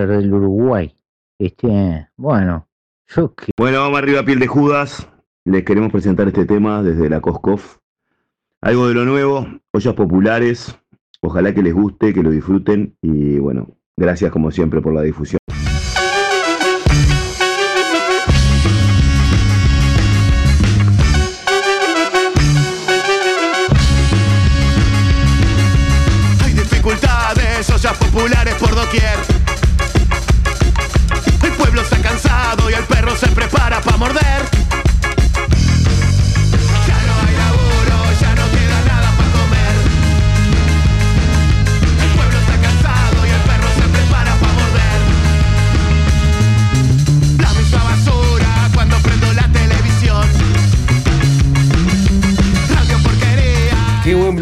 Del 0.08 0.34
Uruguay. 0.34 0.94
Este, 1.40 2.08
bueno, 2.18 2.68
yo 3.08 3.34
que 3.34 3.52
Bueno, 3.58 3.80
vamos 3.80 3.98
arriba, 3.98 4.24
piel 4.24 4.40
de 4.40 4.48
Judas. 4.48 5.08
Les 5.44 5.64
queremos 5.64 5.92
presentar 5.92 6.28
este 6.28 6.46
tema 6.46 6.84
desde 6.84 7.10
la 7.10 7.20
Coscof. 7.20 7.78
Algo 8.62 8.88
de 8.88 8.94
lo 8.94 9.06
nuevo, 9.06 9.48
ollas 9.74 9.94
populares. 9.96 10.78
Ojalá 11.22 11.54
que 11.54 11.64
les 11.64 11.74
guste, 11.74 12.14
que 12.14 12.24
lo 12.24 12.30
disfruten 12.30 12.96
y 13.02 13.40
bueno, 13.40 13.76
gracias 13.98 14.32
como 14.32 14.52
siempre 14.52 14.82
por 14.82 14.94
la 14.94 15.02
difusión. 15.02 15.40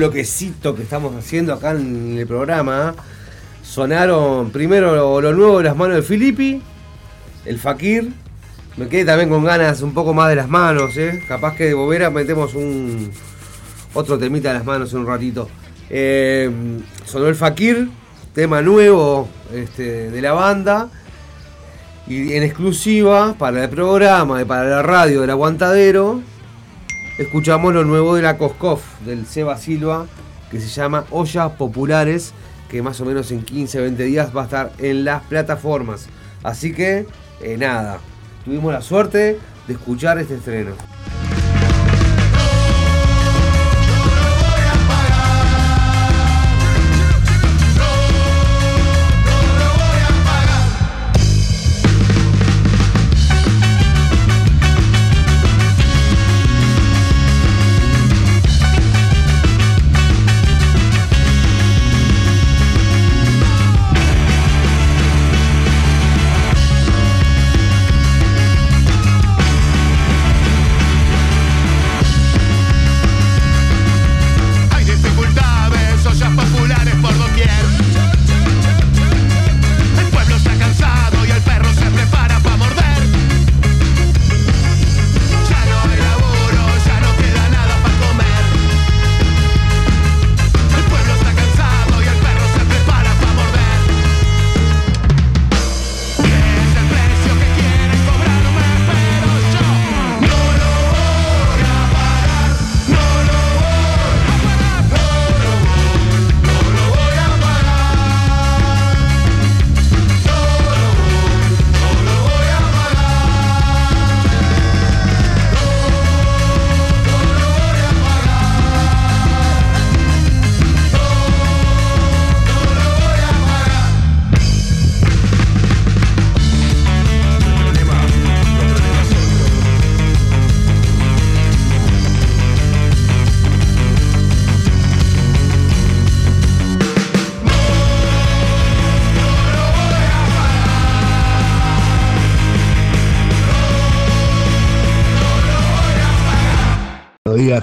Bloquecito 0.10 0.76
que 0.76 0.82
estamos 0.82 1.16
haciendo 1.16 1.54
acá 1.54 1.72
en 1.72 2.18
el 2.18 2.26
programa. 2.26 2.96
Sonaron 3.64 4.50
primero 4.50 4.96
lo, 4.96 5.22
lo 5.22 5.34
nuevo 5.34 5.60
de 5.60 5.66
las 5.66 5.76
manos 5.76 5.98
de 5.98 6.02
Filippi, 6.02 6.62
el 7.46 7.60
Fakir. 7.60 8.12
Me 8.78 8.88
quedé 8.88 9.06
también 9.06 9.30
con 9.30 9.44
ganas 9.44 9.82
un 9.82 9.94
poco 9.94 10.14
más 10.14 10.30
de 10.30 10.36
las 10.36 10.50
manos, 10.50 10.98
¿eh? 10.98 11.24
Capaz 11.28 11.56
que 11.56 11.66
de 11.66 11.74
bobera 11.76 12.10
metemos 12.10 12.56
un 12.56 13.12
otro 13.94 14.18
temita 14.18 14.50
de 14.50 14.56
las 14.56 14.66
manos 14.66 14.92
en 14.94 15.00
un 15.00 15.08
ratito. 15.08 15.48
Eh, 15.92 16.50
sonó 17.06 17.28
el 17.28 17.36
Fakir, 17.36 17.90
tema 18.34 18.62
nuevo 18.62 19.30
este, 19.54 20.10
de 20.10 20.22
la 20.22 20.34
banda. 20.34 20.90
Y 22.08 22.34
en 22.34 22.42
exclusiva 22.42 23.36
para 23.38 23.66
el 23.66 23.70
programa 23.70 24.42
y 24.42 24.46
para 24.46 24.68
la 24.68 24.82
radio 24.82 25.22
del 25.22 25.30
Aguantadero, 25.30 26.22
escuchamos 27.20 27.74
lo 27.74 27.84
nuevo 27.84 28.16
de 28.16 28.22
la 28.22 28.38
Coscoff, 28.38 28.82
del 29.06 29.26
Seba 29.26 29.58
Silva, 29.58 30.08
que 30.50 30.60
se 30.60 30.70
llama 30.70 31.04
Ollas 31.12 31.52
Populares, 31.52 32.34
que 32.70 32.82
más 32.82 33.00
o 33.02 33.06
menos 33.06 33.32
en 33.32 33.44
15, 33.44 33.82
20 33.82 34.04
días 34.06 34.36
va 34.36 34.44
a 34.44 34.46
estar 34.46 34.72
en 34.80 35.04
las 35.04 35.24
plataformas. 35.24 36.08
Así 36.44 36.74
que, 36.74 37.06
eh, 37.42 37.58
nada, 37.58 38.00
tuvimos 38.46 38.72
la 38.72 38.82
suerte 38.82 39.38
de 39.68 39.74
escuchar 39.74 40.18
este 40.18 40.36
estreno. 40.36 40.72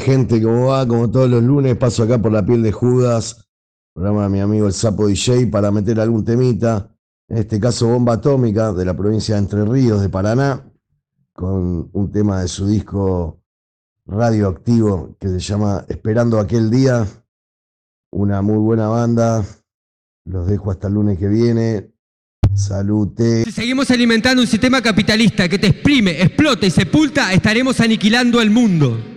Gente, 0.06 0.40
¿cómo 0.40 0.66
va? 0.66 0.86
Como 0.86 1.10
todos 1.10 1.28
los 1.28 1.42
lunes, 1.42 1.76
paso 1.76 2.04
acá 2.04 2.22
por 2.22 2.30
la 2.30 2.46
piel 2.46 2.62
de 2.62 2.70
Judas, 2.70 3.48
programa 3.92 4.22
de 4.22 4.28
mi 4.28 4.38
amigo 4.38 4.68
el 4.68 4.72
Sapo 4.72 5.08
DJ, 5.08 5.48
para 5.48 5.72
meter 5.72 5.98
algún 5.98 6.24
temita. 6.24 6.94
En 7.28 7.38
este 7.38 7.58
caso, 7.58 7.88
Bomba 7.88 8.12
Atómica, 8.12 8.72
de 8.72 8.84
la 8.84 8.96
provincia 8.96 9.34
de 9.34 9.40
Entre 9.40 9.64
Ríos, 9.64 10.00
de 10.00 10.08
Paraná, 10.08 10.64
con 11.32 11.90
un 11.92 12.12
tema 12.12 12.40
de 12.40 12.46
su 12.46 12.68
disco 12.68 13.42
radioactivo 14.06 15.16
que 15.18 15.26
se 15.26 15.40
llama 15.40 15.84
Esperando 15.88 16.38
aquel 16.38 16.70
día. 16.70 17.04
Una 18.12 18.42
muy 18.42 18.58
buena 18.58 18.86
banda. 18.86 19.44
Los 20.24 20.46
dejo 20.46 20.70
hasta 20.70 20.86
el 20.86 20.94
lunes 20.94 21.18
que 21.18 21.26
viene. 21.26 21.90
Salute. 22.54 23.42
Si 23.42 23.50
seguimos 23.50 23.90
alimentando 23.90 24.40
un 24.40 24.46
sistema 24.46 24.80
capitalista 24.80 25.48
que 25.48 25.58
te 25.58 25.66
exprime, 25.66 26.22
explota 26.22 26.64
y 26.64 26.70
sepulta, 26.70 27.32
estaremos 27.32 27.80
aniquilando 27.80 28.38
al 28.38 28.50
mundo. 28.50 29.15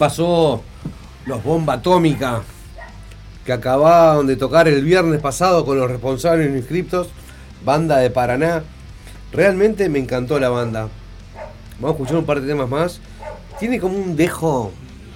Pasó 0.00 0.62
los 1.26 1.44
Bomba 1.44 1.74
Atómica, 1.74 2.40
que 3.44 3.52
acababan 3.52 4.26
de 4.26 4.34
tocar 4.34 4.66
el 4.66 4.82
viernes 4.82 5.20
pasado 5.20 5.66
con 5.66 5.78
los 5.78 5.90
responsables 5.90 6.56
inscriptos, 6.56 7.08
banda 7.66 7.98
de 7.98 8.08
Paraná. 8.08 8.64
Realmente 9.30 9.90
me 9.90 9.98
encantó 9.98 10.40
la 10.40 10.48
banda. 10.48 10.88
Vamos 11.78 11.90
a 11.90 11.92
escuchar 11.92 12.16
un 12.16 12.24
par 12.24 12.40
de 12.40 12.48
temas 12.48 12.68
más. 12.70 13.00
Tiene 13.58 13.78
como 13.78 13.98
un 13.98 14.16
dejo, 14.16 14.72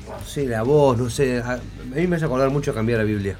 no 0.06 0.26
sé, 0.26 0.44
la 0.44 0.62
voz, 0.62 0.98
no 0.98 1.08
sé. 1.08 1.38
A, 1.38 1.60
mí 1.94 2.06
me 2.06 2.16
hace 2.16 2.26
acordar 2.26 2.50
mucho 2.50 2.72
a 2.72 2.74
cambiar 2.74 2.98
la 2.98 3.04
Biblia. 3.04 3.38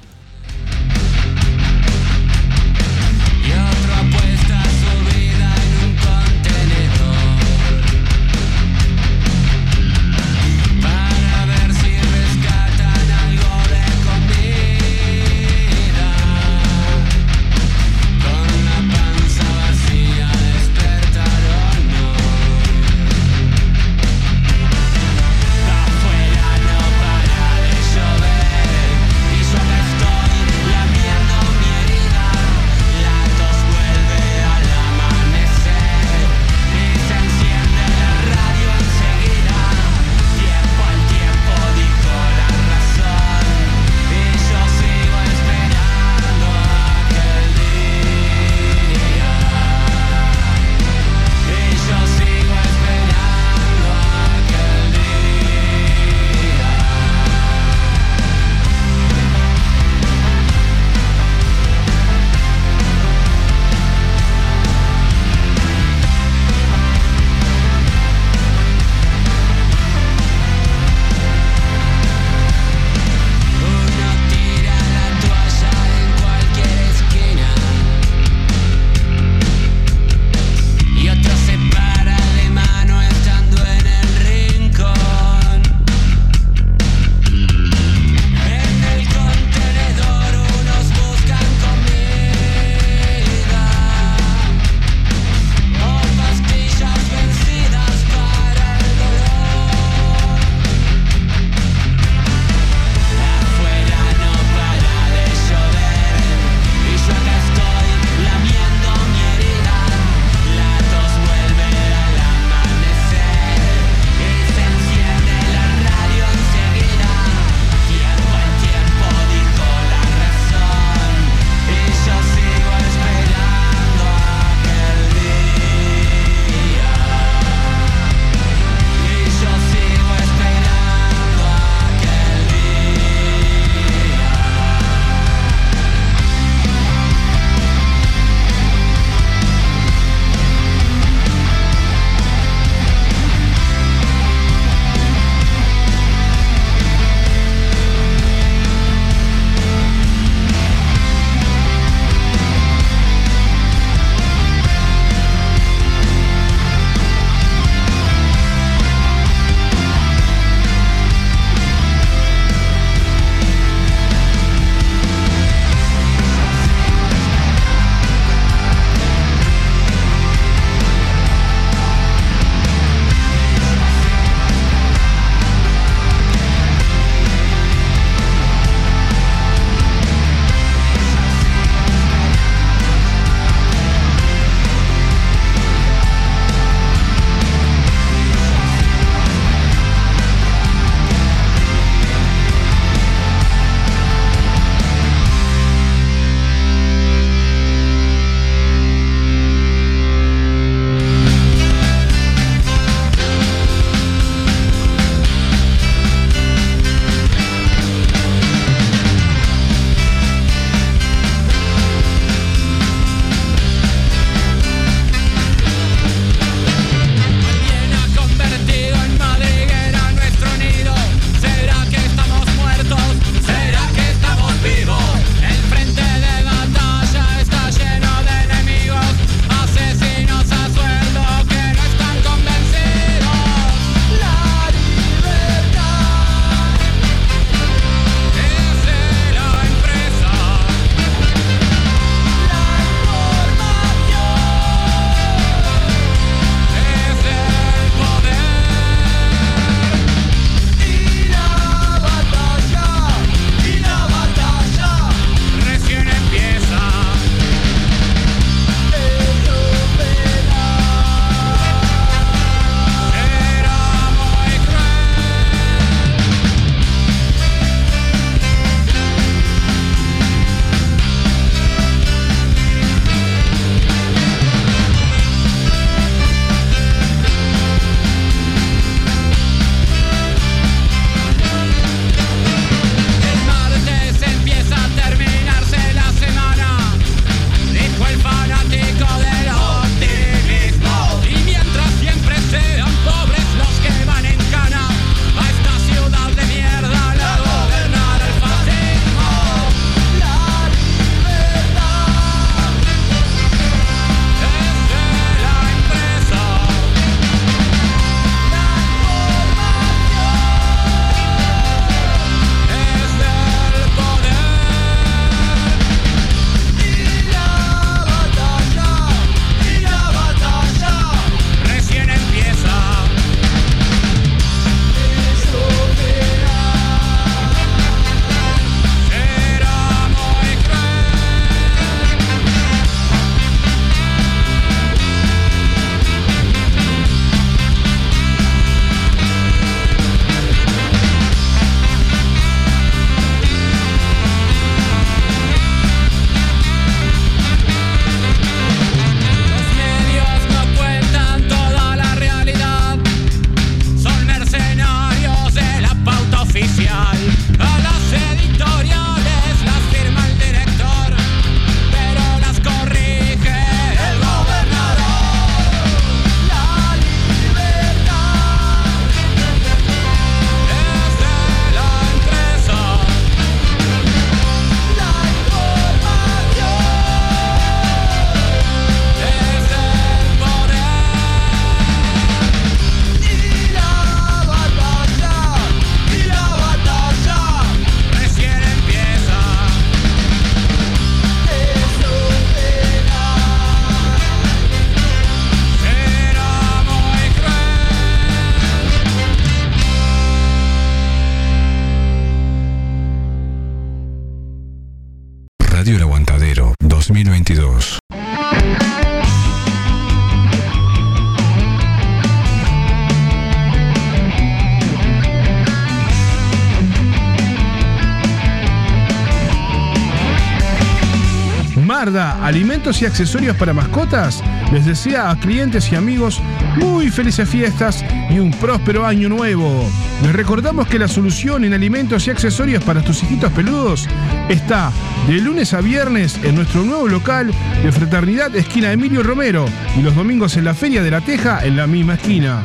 Alimentos 422.05 423.01
y 423.01 423.05
accesorios 423.05 423.55
para 423.57 423.73
mascotas, 423.73 424.43
les 424.71 424.85
desea 424.85 425.31
a 425.31 425.39
clientes 425.39 425.91
y 425.91 425.95
amigos 425.95 426.39
muy 426.75 427.09
felices 427.09 427.49
fiestas 427.49 428.05
y 428.29 428.37
un 428.37 428.51
próspero 428.51 429.07
año 429.07 429.27
nuevo. 429.27 429.89
Les 430.21 430.31
recordamos 430.31 430.87
que 430.87 430.99
la 430.99 431.07
solución 431.07 431.63
en 431.63 431.73
alimentos 431.73 432.27
y 432.27 432.29
accesorios 432.29 432.83
para 432.83 433.01
tus 433.01 433.23
hijitos 433.23 433.51
peludos 433.53 434.07
está 434.49 434.91
de 435.27 435.41
lunes 435.41 435.73
a 435.73 435.81
viernes 435.81 436.39
en 436.43 436.53
nuestro 436.53 436.83
nuevo 436.83 437.07
local 437.07 437.51
de 437.81 437.91
Fraternidad 437.91 438.55
Esquina 438.55 438.91
Emilio 438.91 439.23
Romero 439.23 439.65
y 439.97 440.03
los 440.03 440.13
domingos 440.13 440.57
en 440.57 440.65
la 440.65 440.75
Feria 440.75 441.01
de 441.01 441.09
la 441.09 441.21
Teja 441.21 441.65
en 441.65 441.75
la 441.75 441.87
misma 441.87 442.13
esquina. 442.13 442.61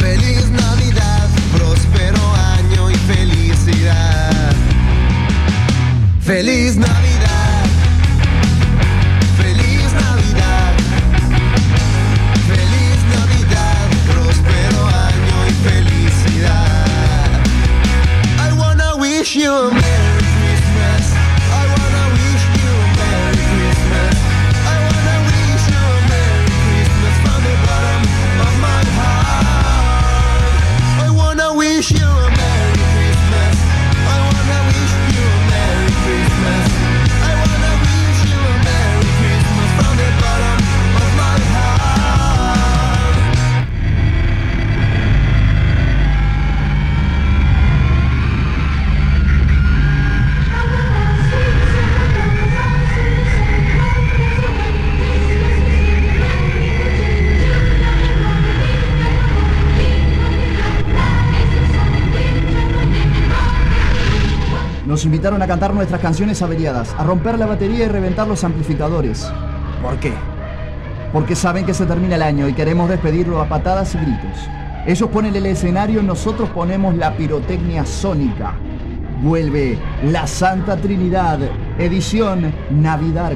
Feliz 0.00 0.50
Navidad. 0.52 1.28
Próspero 1.52 2.34
año 2.34 2.90
y 2.90 2.94
felicidad. 2.94 4.54
Feliz 6.22 6.76
Navidad. 6.76 6.97
Cantar 65.58 65.74
nuestras 65.74 66.00
canciones 66.00 66.40
averiadas, 66.40 66.94
a 66.98 67.02
romper 67.02 67.36
la 67.36 67.44
batería 67.44 67.86
y 67.86 67.88
reventar 67.88 68.28
los 68.28 68.44
amplificadores. 68.44 69.28
¿Por 69.82 69.98
qué? 69.98 70.12
Porque 71.12 71.34
saben 71.34 71.66
que 71.66 71.74
se 71.74 71.84
termina 71.84 72.14
el 72.14 72.22
año 72.22 72.46
y 72.46 72.52
queremos 72.52 72.88
despedirlo 72.88 73.40
a 73.40 73.48
patadas 73.48 73.92
y 73.96 73.98
gritos. 73.98 74.38
Ellos 74.86 75.10
ponen 75.10 75.34
el 75.34 75.46
escenario 75.46 76.00
y 76.00 76.04
nosotros 76.04 76.48
ponemos 76.50 76.94
la 76.94 77.16
pirotecnia 77.16 77.84
sónica. 77.84 78.54
Vuelve 79.20 79.76
la 80.04 80.28
Santa 80.28 80.76
Trinidad, 80.76 81.40
edición 81.76 82.54
Navidad. 82.70 83.32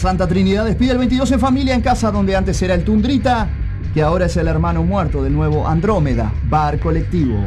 Santa 0.00 0.26
Trinidad 0.26 0.64
despide 0.64 0.92
el 0.92 0.98
22 0.98 1.30
en 1.32 1.40
familia 1.40 1.74
en 1.74 1.82
casa 1.82 2.10
donde 2.10 2.34
antes 2.34 2.62
era 2.62 2.72
el 2.72 2.84
Tundrita, 2.84 3.50
que 3.92 4.00
ahora 4.00 4.24
es 4.24 4.36
el 4.38 4.48
hermano 4.48 4.82
muerto 4.82 5.22
del 5.22 5.34
nuevo 5.34 5.68
Andrómeda, 5.68 6.32
bar 6.48 6.80
colectivo. 6.80 7.44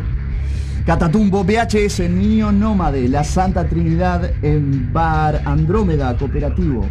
Catatumbo 0.85 1.43
VHS, 1.43 2.01
Niño 2.11 2.51
Nómade, 2.51 3.07
la 3.07 3.23
Santa 3.23 3.67
Trinidad 3.67 4.29
en 4.43 4.93
Bar 4.93 5.41
Andrómeda 5.45 6.15
Cooperativo. 6.15 6.87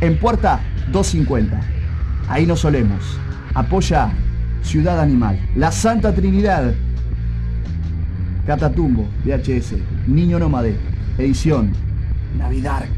En 0.00 0.18
puerta 0.18 0.60
250. 0.90 1.60
Ahí 2.28 2.46
nos 2.46 2.60
solemos. 2.60 3.18
Apoya 3.54 4.10
Ciudad 4.62 5.00
Animal. 5.00 5.38
La 5.56 5.72
Santa 5.72 6.14
Trinidad. 6.14 6.72
Catatumbo, 8.46 9.08
VHS. 9.24 9.74
Niño 10.06 10.38
Nómade. 10.38 10.76
Edición. 11.18 11.72
Navidark. 12.38 12.90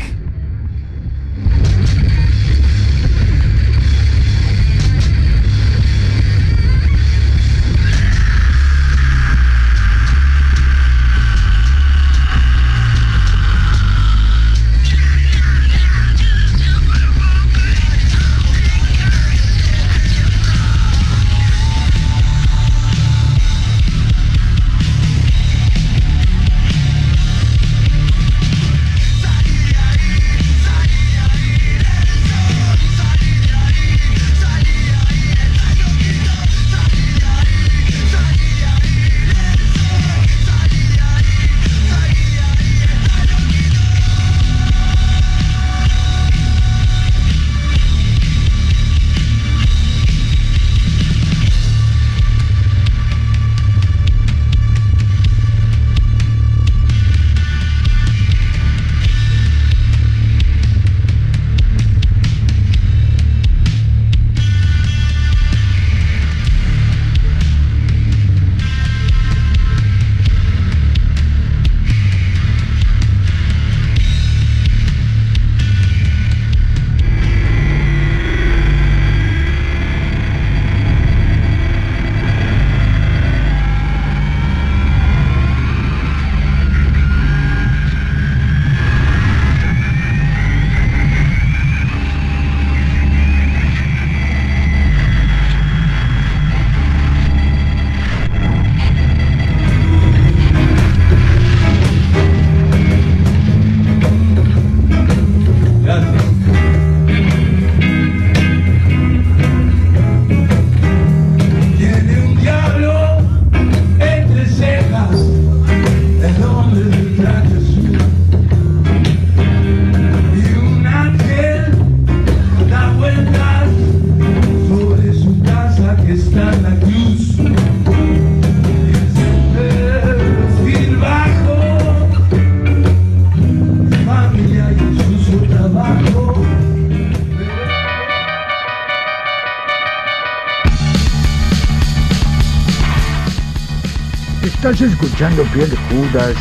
echando 145.25 145.45
piel 145.55 145.70
de 145.70 145.77
Judas 145.89 146.37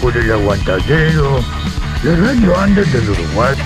por 0.00 0.16
el 0.16 0.30
aguantadero, 0.30 1.40
la 2.04 2.16
radio 2.16 2.56
Andes 2.56 2.92
del 2.92 3.10
Uruguay. 3.10 3.56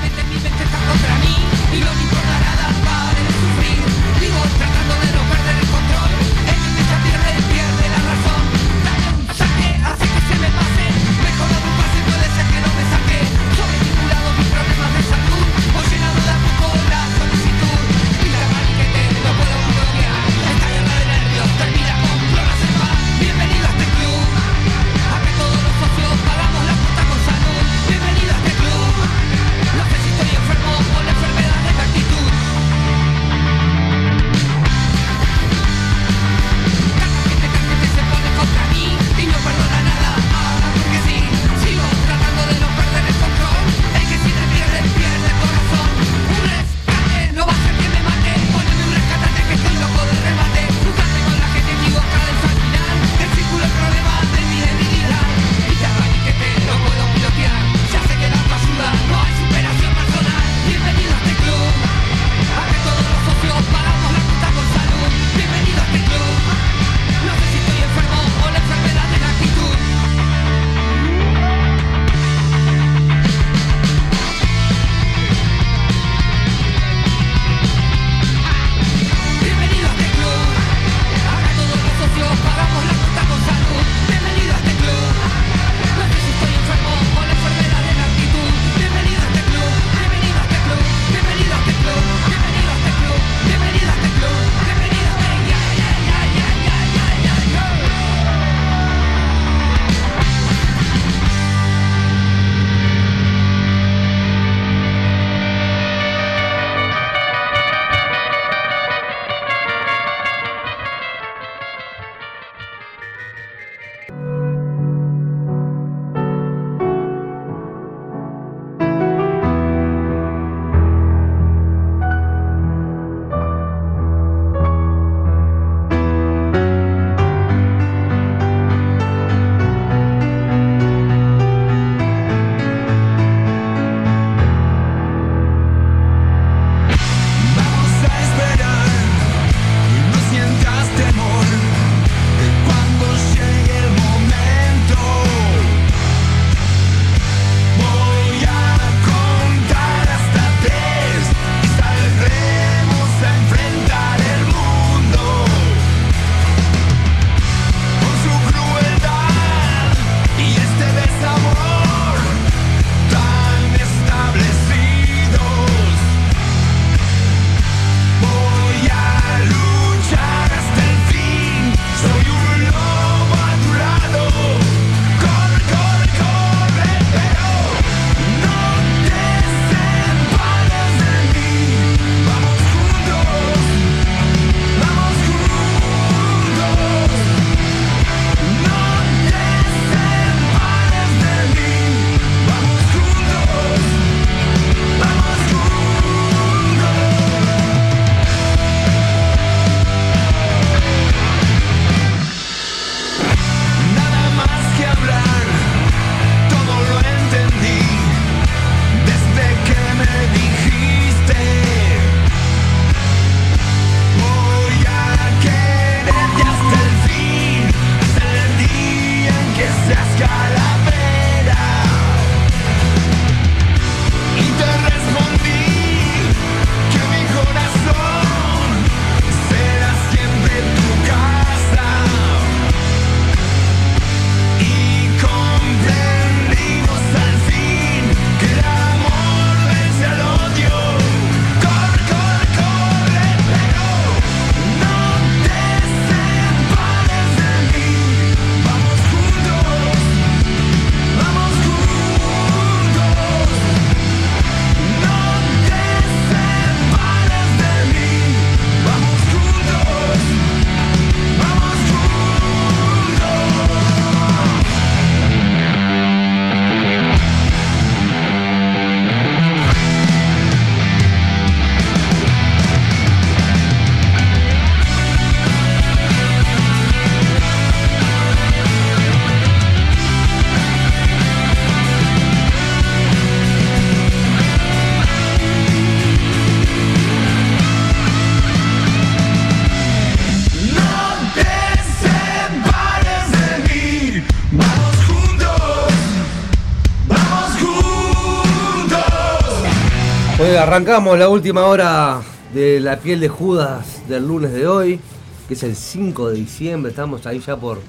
Arrancamos 300.62 301.18
la 301.18 301.28
última 301.28 301.64
hora 301.64 302.20
de 302.54 302.78
la 302.78 303.00
piel 303.00 303.18
de 303.18 303.28
Judas 303.28 304.08
del 304.08 304.28
lunes 304.28 304.52
de 304.52 304.68
hoy, 304.68 305.00
que 305.48 305.54
es 305.54 305.62
el 305.64 305.74
5 305.74 306.30
de 306.30 306.36
diciembre. 306.36 306.90
Estamos 306.90 307.26
ahí 307.26 307.40
ya 307.40 307.56
por, 307.56 307.80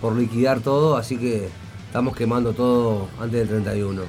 por 0.00 0.16
liquidar 0.16 0.60
todo, 0.60 0.96
así 0.96 1.18
que 1.18 1.50
estamos 1.84 2.16
quemando 2.16 2.54
todo 2.54 3.08
antes 3.20 3.40
del 3.40 3.48
31. 3.48 4.00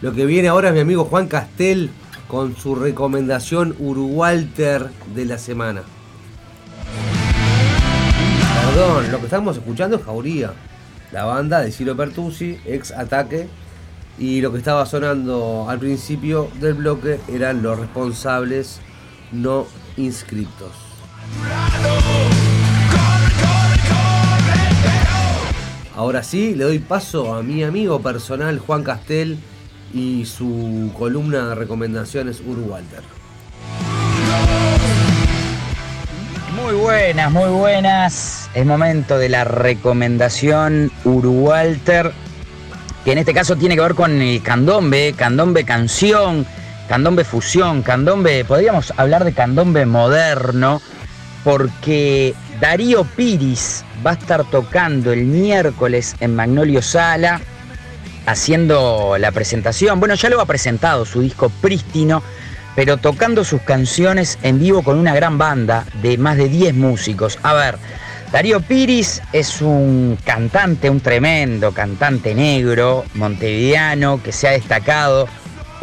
Lo 0.00 0.12
que 0.12 0.26
viene 0.26 0.48
ahora 0.48 0.70
es 0.70 0.74
mi 0.74 0.80
amigo 0.80 1.04
Juan 1.04 1.28
Castel 1.28 1.90
con 2.26 2.56
su 2.56 2.74
recomendación 2.74 3.76
Uruwalter 3.78 4.90
de 5.14 5.24
la 5.24 5.38
semana. 5.38 5.82
Perdón, 8.66 9.12
lo 9.12 9.18
que 9.18 9.24
estamos 9.26 9.56
escuchando 9.56 9.98
es 9.98 10.02
Jauría, 10.02 10.52
la 11.12 11.26
banda 11.26 11.60
de 11.60 11.70
Ciro 11.70 11.96
Pertusi, 11.96 12.58
ex 12.66 12.90
Ataque, 12.90 13.46
y 14.18 14.40
lo 14.40 14.52
que 14.52 14.58
estaba 14.58 14.86
sonando 14.86 15.66
al 15.68 15.78
principio 15.78 16.48
del 16.60 16.74
bloque 16.74 17.20
eran 17.28 17.62
los 17.62 17.78
responsables 17.78 18.80
no 19.32 19.66
inscriptos. 19.96 20.72
Ahora 25.94 26.22
sí, 26.22 26.54
le 26.54 26.64
doy 26.64 26.78
paso 26.78 27.34
a 27.34 27.42
mi 27.42 27.62
amigo 27.62 28.00
personal 28.00 28.58
Juan 28.58 28.82
Castel 28.82 29.38
y 29.92 30.24
su 30.24 30.90
columna 30.96 31.48
de 31.50 31.54
recomendaciones 31.54 32.40
Uruwalter. 32.40 33.02
Muy 36.56 36.74
buenas, 36.74 37.30
muy 37.30 37.50
buenas. 37.50 38.50
Es 38.54 38.64
momento 38.64 39.18
de 39.18 39.28
la 39.28 39.44
recomendación 39.44 40.90
Uruwalter, 41.04 42.12
que 43.04 43.12
en 43.12 43.18
este 43.18 43.34
caso 43.34 43.56
tiene 43.56 43.74
que 43.74 43.80
ver 43.80 43.94
con 43.94 44.20
el 44.20 44.42
candombe, 44.42 45.14
candombe 45.16 45.64
canción, 45.64 46.46
candombe 46.88 47.24
fusión, 47.24 47.82
candombe, 47.82 48.44
podríamos 48.44 48.92
hablar 48.96 49.24
de 49.24 49.32
candombe 49.32 49.86
moderno, 49.86 50.80
porque 51.42 52.34
Darío 52.60 53.04
Piris 53.04 53.84
va 54.06 54.12
a 54.12 54.14
estar 54.14 54.44
tocando 54.44 55.12
el 55.12 55.24
miércoles 55.24 56.14
en 56.20 56.36
Magnolio 56.36 56.82
Sala, 56.82 57.40
haciendo 58.26 59.16
la 59.18 59.32
presentación. 59.32 59.98
Bueno, 59.98 60.14
ya 60.14 60.28
lo 60.28 60.40
ha 60.40 60.46
presentado 60.46 61.04
su 61.04 61.22
disco 61.22 61.50
Prístino, 61.60 62.22
pero 62.76 62.96
tocando 62.96 63.44
sus 63.44 63.62
canciones 63.62 64.38
en 64.42 64.60
vivo 64.60 64.82
con 64.82 64.98
una 64.98 65.14
gran 65.14 65.38
banda 65.38 65.84
de 66.02 66.18
más 66.18 66.36
de 66.36 66.48
10 66.48 66.74
músicos. 66.74 67.38
A 67.42 67.52
ver, 67.52 67.78
Darío 68.32 68.62
Piris 68.62 69.20
es 69.34 69.60
un 69.60 70.16
cantante, 70.24 70.88
un 70.88 71.00
tremendo 71.00 71.72
cantante 71.72 72.34
negro, 72.34 73.04
montevideano, 73.12 74.22
que 74.22 74.32
se 74.32 74.48
ha 74.48 74.52
destacado 74.52 75.28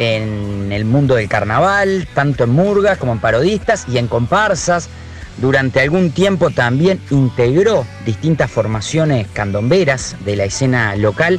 en 0.00 0.72
el 0.72 0.84
mundo 0.84 1.14
del 1.14 1.28
carnaval, 1.28 2.08
tanto 2.12 2.42
en 2.42 2.50
murgas 2.50 2.98
como 2.98 3.12
en 3.12 3.20
parodistas 3.20 3.86
y 3.88 3.98
en 3.98 4.08
comparsas. 4.08 4.88
Durante 5.36 5.78
algún 5.78 6.10
tiempo 6.10 6.50
también 6.50 7.00
integró 7.10 7.86
distintas 8.04 8.50
formaciones 8.50 9.28
candomberas 9.32 10.16
de 10.24 10.34
la 10.34 10.44
escena 10.44 10.96
local 10.96 11.38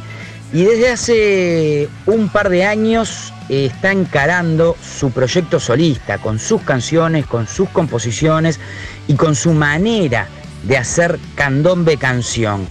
y 0.54 0.62
desde 0.64 0.90
hace 0.92 1.88
un 2.06 2.30
par 2.30 2.48
de 2.48 2.64
años 2.64 3.34
está 3.50 3.92
encarando 3.92 4.78
su 4.82 5.10
proyecto 5.10 5.60
solista, 5.60 6.16
con 6.16 6.38
sus 6.38 6.62
canciones, 6.62 7.26
con 7.26 7.46
sus 7.46 7.68
composiciones 7.68 8.58
y 9.08 9.14
con 9.14 9.34
su 9.34 9.52
manera 9.52 10.26
de 10.62 10.76
hacer 10.76 11.18
candombe 11.34 11.96
canción. 11.96 12.66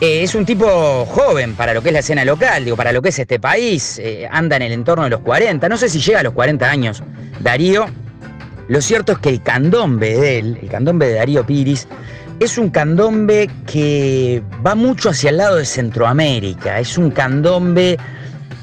Eh, 0.00 0.22
es 0.22 0.34
un 0.34 0.44
tipo 0.44 1.06
joven 1.06 1.54
para 1.54 1.72
lo 1.72 1.82
que 1.82 1.88
es 1.88 1.92
la 1.94 2.00
escena 2.00 2.24
local, 2.24 2.64
digo, 2.64 2.76
para 2.76 2.92
lo 2.92 3.00
que 3.00 3.08
es 3.08 3.18
este 3.18 3.40
país, 3.40 3.98
eh, 3.98 4.28
anda 4.30 4.56
en 4.56 4.62
el 4.62 4.72
entorno 4.72 5.04
de 5.04 5.10
los 5.10 5.20
40, 5.20 5.68
no 5.68 5.76
sé 5.78 5.88
si 5.88 6.00
llega 6.00 6.20
a 6.20 6.22
los 6.22 6.34
40 6.34 6.68
años 6.68 7.02
Darío. 7.40 7.86
Lo 8.68 8.80
cierto 8.82 9.12
es 9.12 9.18
que 9.18 9.28
el 9.28 9.42
candombe 9.42 10.18
de 10.18 10.38
él, 10.38 10.58
el 10.60 10.68
candombe 10.68 11.06
de 11.06 11.14
Darío 11.14 11.46
Piris, 11.46 11.86
es 12.40 12.58
un 12.58 12.68
candombe 12.68 13.48
que 13.66 14.42
va 14.66 14.74
mucho 14.74 15.10
hacia 15.10 15.30
el 15.30 15.38
lado 15.38 15.56
de 15.56 15.64
Centroamérica, 15.64 16.78
es 16.80 16.98
un 16.98 17.10
candombe 17.10 17.96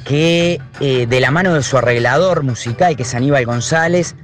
que 0.06 0.60
eh, 0.80 1.08
de 1.08 1.20
la 1.20 1.32
mano 1.32 1.54
de 1.54 1.64
su 1.64 1.78
arreglador 1.78 2.44
musical, 2.44 2.96
que 2.96 3.04
es 3.04 3.16
Aníbal 3.16 3.46
González, 3.46 4.16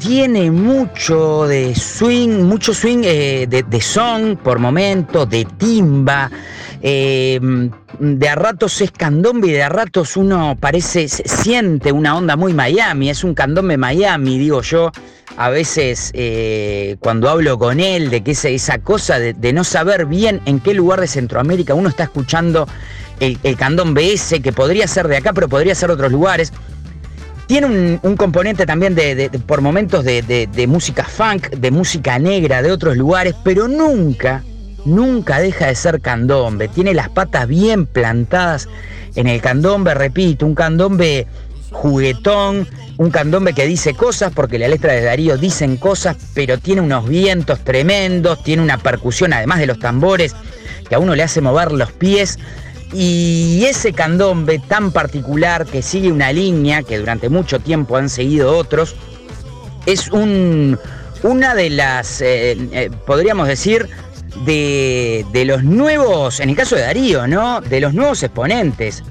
tiene 0.00 0.50
mucho 0.50 1.46
de 1.46 1.74
swing, 1.74 2.42
mucho 2.42 2.72
swing 2.72 3.02
eh, 3.04 3.46
de, 3.48 3.62
de 3.62 3.80
son 3.82 4.40
por 4.42 4.58
momento, 4.58 5.26
de 5.26 5.44
timba. 5.44 6.30
eh, 6.82 7.38
de 7.98 8.28
a 8.28 8.34
ratos 8.34 8.80
es 8.80 8.90
candombe 8.92 9.48
y 9.48 9.52
de 9.52 9.62
a 9.62 9.68
ratos 9.68 10.16
uno 10.16 10.56
parece, 10.58 11.06
siente 11.06 11.92
una 11.92 12.16
onda 12.16 12.34
muy 12.34 12.54
Miami, 12.54 13.10
es 13.10 13.22
un 13.24 13.34
candombe 13.34 13.76
Miami, 13.76 14.38
digo 14.38 14.62
yo. 14.62 14.90
A 15.36 15.50
veces 15.50 16.10
eh, 16.14 16.96
cuando 17.00 17.28
hablo 17.28 17.58
con 17.58 17.78
él 17.78 18.08
de 18.10 18.22
que 18.22 18.30
esa, 18.32 18.78
cosa 18.78 19.18
de, 19.18 19.34
de 19.34 19.52
no 19.52 19.64
saber 19.64 20.06
bien 20.06 20.40
en 20.46 20.60
qué 20.60 20.72
lugar 20.72 21.00
de 21.00 21.06
Centroamérica 21.06 21.74
uno 21.74 21.90
está 21.90 22.04
escuchando 22.04 22.66
el, 23.20 23.38
el 23.42 23.56
candombe 23.56 24.12
ese, 24.12 24.40
que 24.40 24.52
podría 24.52 24.88
ser 24.88 25.08
de 25.08 25.18
acá, 25.18 25.32
pero 25.34 25.48
podría 25.48 25.74
ser 25.74 25.88
de 25.88 25.94
otros 25.94 26.10
lugares. 26.10 26.52
Tiene 27.50 27.98
un, 28.04 28.16
componente 28.16 28.64
también 28.64 28.94
de, 28.94 29.28
por 29.44 29.60
momentos 29.60 30.04
de, 30.04 30.22
de- 30.22 30.46
de 30.46 30.66
música 30.68 31.02
funk, 31.02 31.48
de 31.50 31.72
música 31.72 32.16
negra 32.16 32.62
de 32.62 32.70
otros 32.70 32.96
lugares, 32.96 33.34
pero 33.42 33.66
nunca, 33.66 34.44
nunca 34.84 35.40
deja 35.40 35.66
de 35.66 35.74
ser 35.74 36.00
candombe. 36.00 36.68
Tiene 36.68 36.94
las 36.94 37.08
patas 37.08 37.48
bien 37.48 37.86
plantadas 37.86 38.68
en 39.16 39.26
el 39.26 39.40
candombe, 39.40 39.94
repito, 39.94 40.46
un 40.46 40.54
candombe 40.54 41.26
juguetón, 41.72 42.68
un 42.98 43.10
candombe 43.10 43.52
que 43.52 43.66
dice 43.66 43.94
cosas, 43.94 44.30
porque 44.32 44.56
la 44.56 44.68
letra 44.68 44.92
de 44.92 45.02
Darío 45.02 45.36
dicen 45.36 45.76
cosas, 45.76 46.18
pero 46.34 46.56
tiene 46.56 46.82
unos 46.82 47.08
vientos 47.08 47.64
tremendos, 47.64 48.44
tiene 48.44 48.62
una 48.62 48.78
percusión, 48.78 49.32
además 49.32 49.58
de 49.58 49.66
los 49.66 49.80
tambores, 49.80 50.36
que 50.88 50.94
a 50.94 51.00
uno 51.00 51.16
le 51.16 51.24
hace 51.24 51.40
mover 51.40 51.72
los 51.72 51.90
pies. 51.90 52.38
Y 52.92 53.64
ese 53.66 53.92
candombe 53.92 54.58
tan 54.58 54.90
particular 54.90 55.64
que 55.64 55.80
sigue 55.80 56.10
una 56.10 56.32
línea 56.32 56.82
que 56.82 56.98
durante 56.98 57.28
mucho 57.28 57.60
tiempo 57.60 57.96
han 57.96 58.08
seguido 58.08 58.56
otros, 58.56 58.96
es 59.86 60.08
un, 60.08 60.78
una 61.22 61.54
de 61.54 61.70
las, 61.70 62.20
eh, 62.20 62.56
eh, 62.72 62.90
podríamos 63.06 63.46
decir, 63.46 63.88
de, 64.44 65.24
de 65.32 65.44
los 65.44 65.62
nuevos, 65.62 66.40
en 66.40 66.50
el 66.50 66.56
caso 66.56 66.76
de 66.76 66.82
Darío, 66.82 67.26
¿no? 67.26 67.60
De 67.60 67.80
los 67.80 67.94
nuevos 67.94 68.22
exponentes. 68.22 69.02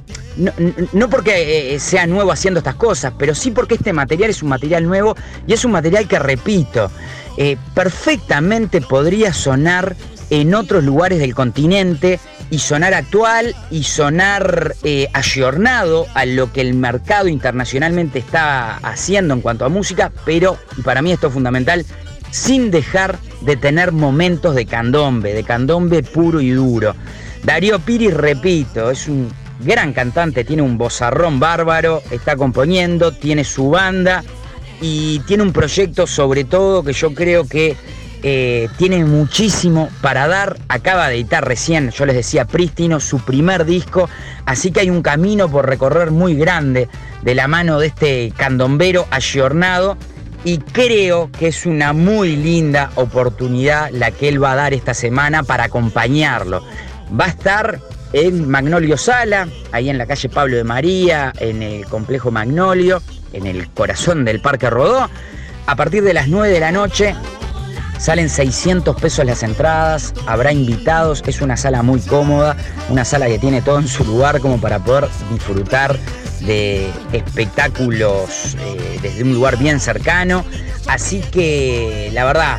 No, 0.93 1.09
porque 1.09 1.75
eh, 1.75 1.79
sea 1.79 2.07
nuevo 2.07 2.31
haciendo 2.31 2.59
estas 2.59 2.75
cosas, 2.75 3.13
pero 3.17 3.35
sí 3.35 3.51
porque 3.51 3.75
este 3.75 3.91
material 3.91 4.29
es 4.29 4.41
un 4.41 4.49
material 4.49 4.85
nuevo 4.85 5.15
y 5.47 5.53
es 5.53 5.65
un 5.65 5.71
material 5.71 6.07
que, 6.07 6.17
repito, 6.17 6.89
perfectamente 7.73 8.79
podría 8.79 9.33
sonar 9.33 9.95
en 10.29 10.53
otros 10.53 10.83
lugares 10.83 11.19
del 11.19 11.35
continente 11.35 12.19
y 12.51 12.59
sonar 12.59 12.93
actual 12.93 13.55
y 13.69 13.83
sonar 13.83 14.75
eh, 14.83 15.07
ayornado 15.13 16.07
a 16.13 16.25
lo 16.25 16.51
que 16.51 16.61
el 16.61 16.73
mercado 16.73 17.27
internacionalmente 17.27 18.19
está 18.19 18.77
haciendo 18.77 19.33
en 19.33 19.41
cuanto 19.41 19.65
a 19.65 19.69
música, 19.69 20.11
pero, 20.25 20.57
y 20.77 20.81
para 20.81 21.01
mí 21.01 21.11
esto 21.11 21.27
es 21.27 21.33
fundamental, 21.33 21.85
sin 22.31 22.71
dejar 22.71 23.19
de 23.41 23.55
tener 23.55 23.91
momentos 23.91 24.55
de 24.55 24.65
candombe, 24.65 25.33
de 25.33 25.43
candombe 25.43 26.03
puro 26.03 26.41
y 26.41 26.51
duro. 26.51 26.95
Darío 27.43 27.79
Piris, 27.79 28.13
repito, 28.13 28.91
es 28.91 29.07
un 29.07 29.31
gran 29.61 29.93
cantante, 29.93 30.43
tiene 30.43 30.61
un 30.61 30.77
bozarrón 30.77 31.39
bárbaro, 31.39 32.01
está 32.11 32.35
componiendo, 32.35 33.11
tiene 33.11 33.43
su 33.43 33.69
banda 33.69 34.23
y 34.81 35.19
tiene 35.21 35.43
un 35.43 35.53
proyecto 35.53 36.07
sobre 36.07 36.43
todo 36.45 36.83
que 36.83 36.93
yo 36.93 37.13
creo 37.13 37.47
que 37.47 37.75
eh, 38.21 38.67
tiene 38.77 39.05
muchísimo 39.05 39.89
para 40.01 40.27
dar. 40.27 40.57
Acaba 40.67 41.07
de 41.07 41.15
editar 41.15 41.45
recién, 41.45 41.91
yo 41.91 42.05
les 42.05 42.15
decía, 42.15 42.45
Prístino, 42.45 42.99
su 42.99 43.19
primer 43.19 43.65
disco. 43.65 44.09
Así 44.45 44.71
que 44.71 44.81
hay 44.81 44.89
un 44.89 45.01
camino 45.01 45.49
por 45.49 45.67
recorrer 45.67 46.11
muy 46.11 46.35
grande 46.35 46.89
de 47.21 47.35
la 47.35 47.47
mano 47.47 47.79
de 47.79 47.87
este 47.87 48.33
candombero 48.35 49.07
ayornado. 49.11 49.97
Y 50.43 50.57
creo 50.59 51.29
que 51.31 51.47
es 51.47 51.65
una 51.65 51.93
muy 51.93 52.35
linda 52.35 52.91
oportunidad 52.95 53.89
la 53.91 54.11
que 54.11 54.29
él 54.29 54.41
va 54.41 54.53
a 54.53 54.55
dar 54.55 54.73
esta 54.73 54.93
semana 54.93 55.43
para 55.43 55.65
acompañarlo. 55.65 56.63
Va 57.19 57.25
a 57.25 57.29
estar 57.29 57.79
en 58.13 58.49
Magnolio 58.49 58.97
Sala, 58.97 59.47
ahí 59.71 59.89
en 59.89 59.97
la 59.97 60.05
calle 60.05 60.29
Pablo 60.29 60.57
de 60.57 60.63
María, 60.63 61.33
en 61.39 61.61
el 61.61 61.85
complejo 61.85 62.31
Magnolio, 62.31 63.01
en 63.33 63.47
el 63.47 63.69
corazón 63.69 64.25
del 64.25 64.41
Parque 64.41 64.69
Rodó. 64.69 65.09
A 65.67 65.75
partir 65.75 66.03
de 66.03 66.13
las 66.13 66.27
9 66.27 66.51
de 66.51 66.59
la 66.59 66.71
noche 66.71 67.15
Salen 67.99 68.29
600 68.29 68.95
pesos 68.95 69.25
las 69.25 69.43
entradas, 69.43 70.13
habrá 70.25 70.53
invitados, 70.53 71.21
es 71.27 71.41
una 71.41 71.57
sala 71.57 71.83
muy 71.83 71.99
cómoda, 71.99 72.55
una 72.89 73.03
sala 73.03 73.27
que 73.27 73.37
tiene 73.39 73.61
todo 73.61 73.77
en 73.77 73.89
su 73.89 74.05
lugar 74.05 74.39
como 74.39 74.59
para 74.59 74.79
poder 74.79 75.09
disfrutar 75.29 75.99
de 76.39 76.89
espectáculos 77.11 78.55
eh, 78.57 78.99
desde 79.01 79.23
un 79.23 79.33
lugar 79.33 79.57
bien 79.57 79.81
cercano. 79.81 80.45
Así 80.87 81.19
que 81.19 82.09
la 82.13 82.23
verdad, 82.23 82.57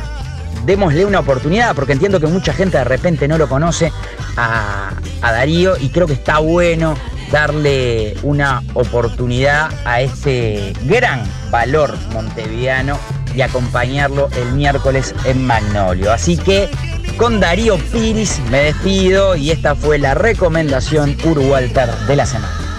démosle 0.65 1.05
una 1.05 1.21
oportunidad 1.21 1.75
porque 1.75 1.93
entiendo 1.93 2.19
que 2.19 2.27
mucha 2.27 2.53
gente 2.53 2.77
de 2.77 2.83
repente 2.83 3.27
no 3.27 3.39
lo 3.39 3.49
conoce 3.49 3.91
a, 4.37 4.91
Darío 5.21 5.75
y 5.77 5.89
creo 5.89 6.05
que 6.05 6.13
está 6.13 6.37
bueno 6.37 6.95
darle 7.31 8.15
una 8.21 8.61
oportunidad 8.75 9.71
a 9.85 10.01
ese 10.01 10.73
gran 10.83 11.23
valor 11.49 11.97
montevideano 12.13 12.99
y 13.35 13.41
acompañarlo 13.41 14.29
el 14.37 14.53
miércoles 14.53 15.13
en 15.25 15.45
Magnolio. 15.45 16.11
Así 16.11 16.37
que 16.37 16.69
con 17.17 17.39
Darío 17.39 17.77
Piris 17.91 18.39
me 18.49 18.63
despido 18.63 19.35
y 19.35 19.51
esta 19.51 19.75
fue 19.75 19.97
la 19.97 20.13
recomendación 20.13 21.15
Urwalter 21.23 21.89
de 22.07 22.15
la 22.15 22.25
semana. 22.25 22.70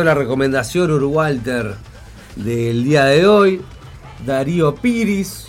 Pasó 0.00 0.04
la 0.04 0.14
recomendación 0.14 0.90
Urwalter 0.92 1.74
del 2.36 2.84
día 2.84 3.04
de 3.04 3.26
hoy. 3.26 3.60
Darío 4.24 4.74
Piris, 4.74 5.48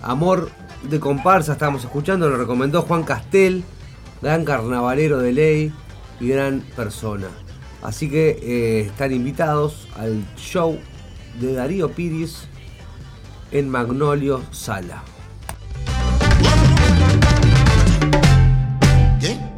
Amor 0.00 0.50
de 0.82 1.00
comparsa, 1.00 1.54
estábamos 1.54 1.82
escuchando, 1.82 2.28
lo 2.28 2.36
recomendó 2.36 2.82
Juan 2.82 3.02
Castel, 3.02 3.64
gran 4.22 4.44
carnavalero 4.44 5.18
de 5.18 5.32
ley 5.32 5.72
y 6.20 6.28
gran 6.28 6.60
persona. 6.76 7.26
Así 7.82 8.08
que 8.08 8.38
eh, 8.42 8.80
están 8.82 9.12
invitados 9.12 9.88
al 9.96 10.24
show 10.36 10.78
de 11.40 11.54
Darío 11.54 11.90
Piris 11.90 12.46
en 13.50 13.68
Magnolio 13.70 14.42
Sala. 14.52 15.02
Siéntelo. 19.18 19.53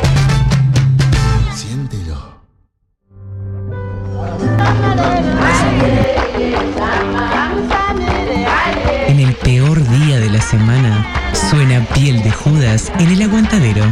Peor 9.43 9.87
día 9.89 10.19
de 10.19 10.31
la 10.31 10.41
semana, 10.41 11.33
suena 11.51 11.85
piel 11.95 12.23
de 12.23 12.31
Judas 12.31 12.93
en 12.99 13.11
el 13.11 13.23
aguantadero. 13.23 13.85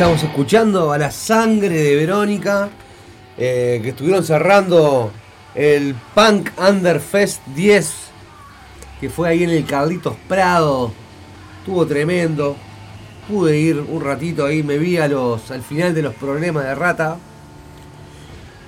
Estamos 0.00 0.22
escuchando 0.22 0.92
a 0.92 0.96
la 0.96 1.10
sangre 1.10 1.76
de 1.76 1.94
Verónica, 1.94 2.70
eh, 3.36 3.80
que 3.82 3.90
estuvieron 3.90 4.24
cerrando 4.24 5.12
el 5.54 5.94
Punk 6.14 6.48
Underfest 6.58 7.46
10, 7.48 7.92
que 8.98 9.10
fue 9.10 9.28
ahí 9.28 9.44
en 9.44 9.50
el 9.50 9.66
Carlitos 9.66 10.16
Prado. 10.26 10.90
Estuvo 11.58 11.86
tremendo. 11.86 12.56
Pude 13.28 13.58
ir 13.58 13.78
un 13.78 14.02
ratito 14.02 14.46
ahí, 14.46 14.62
me 14.62 14.78
vi 14.78 14.96
a 14.96 15.06
los, 15.06 15.50
al 15.50 15.60
final 15.60 15.92
de 15.92 16.00
los 16.00 16.14
problemas 16.14 16.64
de 16.64 16.74
rata. 16.74 17.18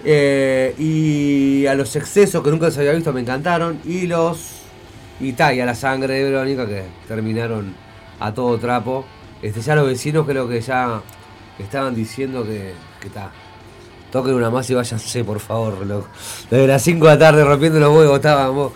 Eh, 0.04 0.74
y 0.78 1.64
a 1.64 1.74
los 1.74 1.96
excesos 1.96 2.44
que 2.44 2.50
nunca 2.50 2.70
se 2.70 2.80
había 2.80 2.92
visto 2.92 3.10
me 3.10 3.22
encantaron. 3.22 3.80
Y 3.86 4.06
los. 4.06 4.64
Y 5.18 5.32
ta, 5.32 5.54
y 5.54 5.60
a 5.60 5.64
la 5.64 5.74
sangre 5.74 6.12
de 6.12 6.24
Verónica 6.24 6.66
que 6.66 6.84
terminaron 7.08 7.74
a 8.20 8.34
todo 8.34 8.58
trapo. 8.58 9.06
Este, 9.40 9.62
ya 9.62 9.74
los 9.74 9.86
vecinos 9.86 10.26
creo 10.26 10.46
que 10.46 10.60
ya 10.60 11.00
estaban 11.58 11.94
diciendo 11.94 12.44
que, 12.44 12.74
que 13.00 13.10
ta. 13.10 13.30
Toquen 14.10 14.34
una 14.34 14.50
más 14.50 14.68
y 14.68 14.74
váyanse, 14.74 15.24
por 15.24 15.40
favor, 15.40 15.86
loco. 15.86 16.08
Desde 16.50 16.66
las 16.66 16.82
5 16.82 17.06
de 17.06 17.12
la 17.12 17.18
tarde 17.18 17.44
rompiendo 17.44 17.80
los 17.80 17.96
huevos 17.96 18.16
estábamos. 18.16 18.72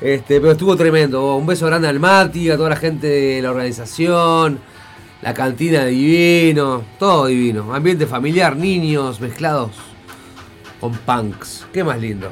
Este, 0.00 0.40
pero 0.40 0.52
estuvo 0.52 0.76
tremendo. 0.76 1.34
Un 1.36 1.46
beso 1.46 1.66
grande 1.66 1.88
al 1.88 1.98
Mati, 1.98 2.50
a 2.50 2.56
toda 2.56 2.70
la 2.70 2.76
gente 2.76 3.08
de 3.08 3.42
la 3.42 3.50
organización. 3.50 4.60
La 5.22 5.34
cantina 5.34 5.84
divino. 5.86 6.84
Todo 6.98 7.26
divino. 7.26 7.74
Ambiente 7.74 8.06
familiar, 8.06 8.56
niños 8.56 9.20
mezclados 9.20 9.72
con 10.80 10.92
punks. 10.92 11.66
Qué 11.72 11.82
más 11.82 12.00
lindo. 12.00 12.30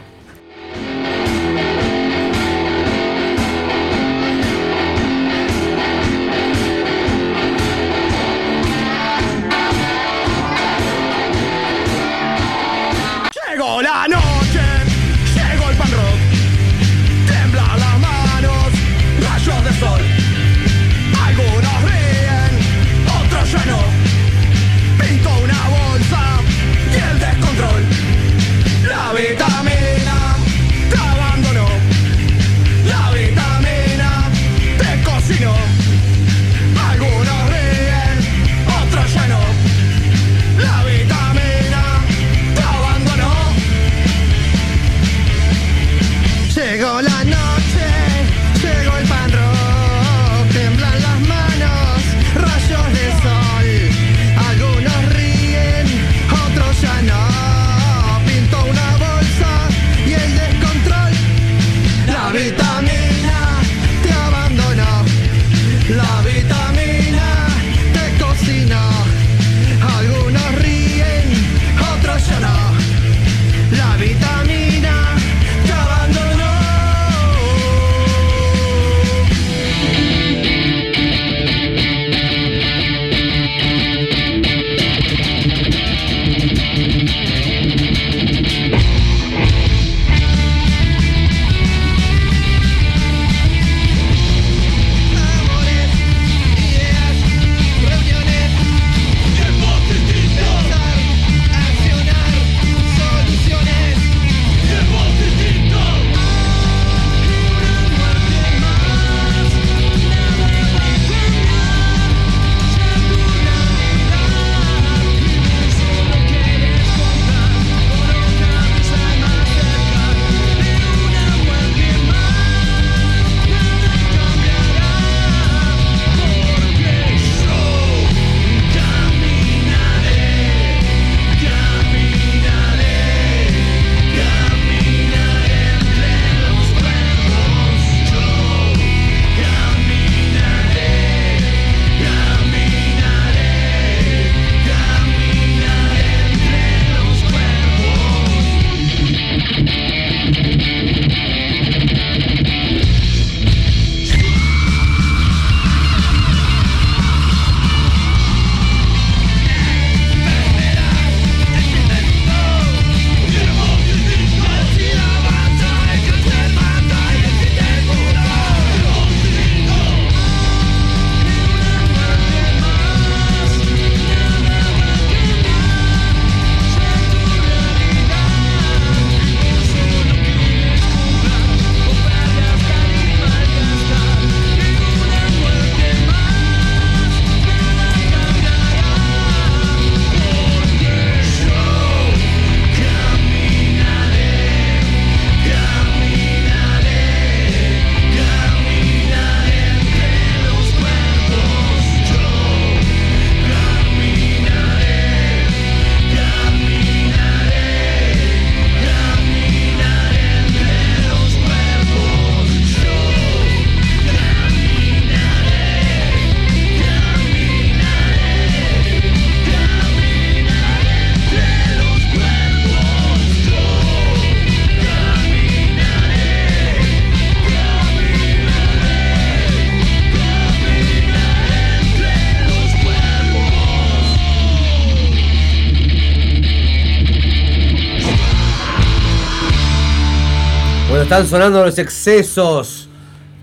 Están 241.05 241.27
sonando 241.27 241.65
los 241.65 241.79
excesos 241.79 242.89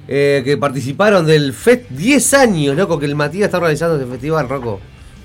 eh, 0.07 0.41
que 0.43 0.57
participaron 0.57 1.25
del 1.25 1.53
FEST 1.53 1.89
10 1.89 2.33
años, 2.33 2.75
loco, 2.75 2.99
que 2.99 3.05
el 3.05 3.15
Matías 3.15 3.45
está 3.45 3.57
organizando 3.57 3.95
este 3.95 4.07
festival, 4.09 4.49
Rocco. 4.49 4.79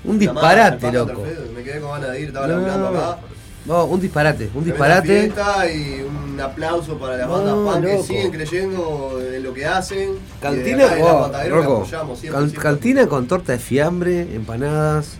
Un 0.05 0.17
disparate, 0.19 0.91
loco. 0.91 1.23
Me 1.55 1.63
quedé 1.63 1.79
con 1.81 1.91
ganas 1.91 2.11
de 2.11 2.21
ir, 2.21 2.27
estaba 2.27 2.47
No, 2.47 2.53
laburando 2.57 2.87
acá. 2.89 3.17
No, 3.65 3.83
un 3.85 3.99
disparate, 3.99 4.49
un 4.53 4.63
disparate. 4.63 5.33
y 5.75 6.01
un 6.03 6.39
aplauso 6.39 6.97
para 6.97 7.17
las 7.17 7.27
No, 7.27 7.33
bandas 7.65 7.75
punk 7.75 7.85
que 7.85 7.91
loco. 7.93 8.03
siguen 8.03 8.31
creyendo 8.31 9.21
en 9.33 9.43
lo 9.43 9.53
que 9.53 9.65
hacen. 9.65 10.09
Cantina, 10.41 10.95
la 10.95 11.03
oh, 11.05 11.19
Matadero, 11.27 11.55
que 11.55 11.61
Rocco, 11.63 11.77
apoyamos 11.81 12.19
siempre, 12.19 12.39
can- 12.39 12.49
siempre. 12.49 12.63
cantina 12.69 13.07
con 13.07 13.27
torta 13.27 13.51
de 13.53 13.59
fiambre, 13.59 14.21
empanadas, 14.33 15.17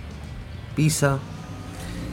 pizza. 0.76 1.18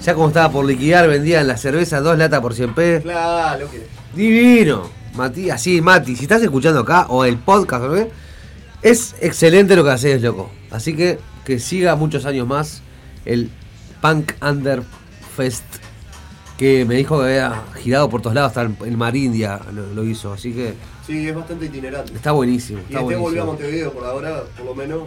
Ya 0.02 0.14
como 0.14 0.28
estaba 0.28 0.50
por 0.50 0.64
liquidar, 0.64 1.06
vendían 1.06 1.46
la 1.46 1.56
cerveza 1.56 2.00
dos 2.00 2.18
latas 2.18 2.40
por 2.40 2.52
100 2.54 2.74
pesos. 2.74 3.02
Claro, 3.04 3.64
lo 3.66 3.70
que. 3.70 3.86
Divino. 4.14 4.88
Mati, 5.14 5.50
así, 5.50 5.80
Mati, 5.80 6.16
si 6.16 6.22
estás 6.24 6.42
escuchando 6.42 6.80
acá 6.80 7.06
o 7.08 7.24
el 7.24 7.36
podcast, 7.38 7.84
¿no? 7.84 8.06
es 8.82 9.14
excelente 9.20 9.76
lo 9.76 9.84
que 9.84 9.90
haces, 9.90 10.20
loco. 10.22 10.50
Así 10.70 10.94
que 10.96 11.18
que 11.44 11.58
siga 11.58 11.94
muchos 11.96 12.24
años 12.26 12.46
más 12.48 12.82
el 13.24 13.50
Punk 14.00 14.32
Under 14.42 14.82
Fest. 15.36 15.64
Que 16.58 16.84
me 16.84 16.94
dijo 16.96 17.18
que 17.18 17.24
había 17.24 17.62
girado 17.82 18.08
por 18.08 18.22
todos 18.22 18.34
lados, 18.34 18.48
hasta 18.50 18.62
en- 18.62 18.76
en 18.84 18.96
Marindia 18.98 19.60
lo, 19.72 19.86
lo 19.94 20.04
hizo. 20.04 20.32
Así 20.32 20.52
que 20.52 20.74
Sí, 21.06 21.28
es 21.28 21.34
bastante 21.34 21.66
itinerante. 21.66 22.12
está 22.14 22.32
buenísimo. 22.32 22.78
Y 22.78 22.82
Está 22.94 23.00
este 23.00 23.02
volvió 23.02 23.18
a 23.18 23.20
buenísimo. 23.20 23.46
Montevideo 23.52 23.92
por 23.92 24.04
ahora, 24.04 24.42
por 24.56 24.66
lo 24.66 24.74
menos. 24.74 25.02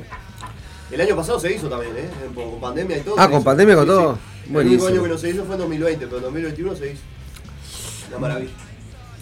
El 0.91 1.01
año 1.01 1.15
pasado 1.15 1.39
se 1.39 1.53
hizo 1.53 1.67
también, 1.69 1.91
¿eh? 1.97 2.09
Con 2.35 2.59
pandemia 2.61 2.97
y 2.97 3.01
todo. 3.01 3.15
Ah, 3.17 3.27
con 3.27 3.35
hizo. 3.37 3.43
pandemia, 3.45 3.75
con 3.75 3.83
Sí, 3.85 3.89
todo. 3.89 4.13
sí. 4.15 4.19
El 4.47 4.53
Buenísimo. 4.53 4.83
único 4.85 4.93
año 4.95 5.03
que 5.03 5.09
no 5.09 5.17
se 5.17 5.29
hizo 5.29 5.43
fue 5.45 5.55
en 5.55 5.61
2020, 5.61 6.05
pero 6.05 6.17
en 6.17 6.23
2021 6.23 6.75
se 6.75 6.91
hizo. 6.93 7.01
Una 8.09 8.19
maravilla. 8.19 8.51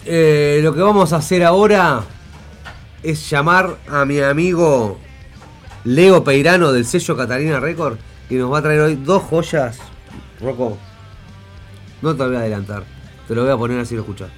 Eh, 0.08 0.60
lo 0.62 0.72
que 0.72 0.80
vamos 0.80 1.12
a 1.12 1.16
hacer 1.16 1.42
ahora 1.42 2.04
es 3.02 3.28
llamar 3.28 3.76
a 3.88 4.04
mi 4.04 4.20
amigo 4.20 4.98
Leo 5.82 6.22
Peirano 6.22 6.72
del 6.72 6.84
sello 6.84 7.16
Catalina 7.16 7.58
Record 7.58 7.98
y 8.30 8.36
nos 8.36 8.52
va 8.52 8.58
a 8.58 8.62
traer 8.62 8.80
hoy 8.82 8.94
dos 8.94 9.24
joyas. 9.24 9.78
Rocco, 10.40 10.78
no 12.02 12.14
te 12.14 12.24
voy 12.24 12.36
a 12.36 12.38
adelantar, 12.38 12.84
te 13.26 13.34
lo 13.34 13.42
voy 13.42 13.50
a 13.50 13.56
poner 13.56 13.80
así 13.80 13.96
lo 13.96 14.02
escuchas. 14.02 14.30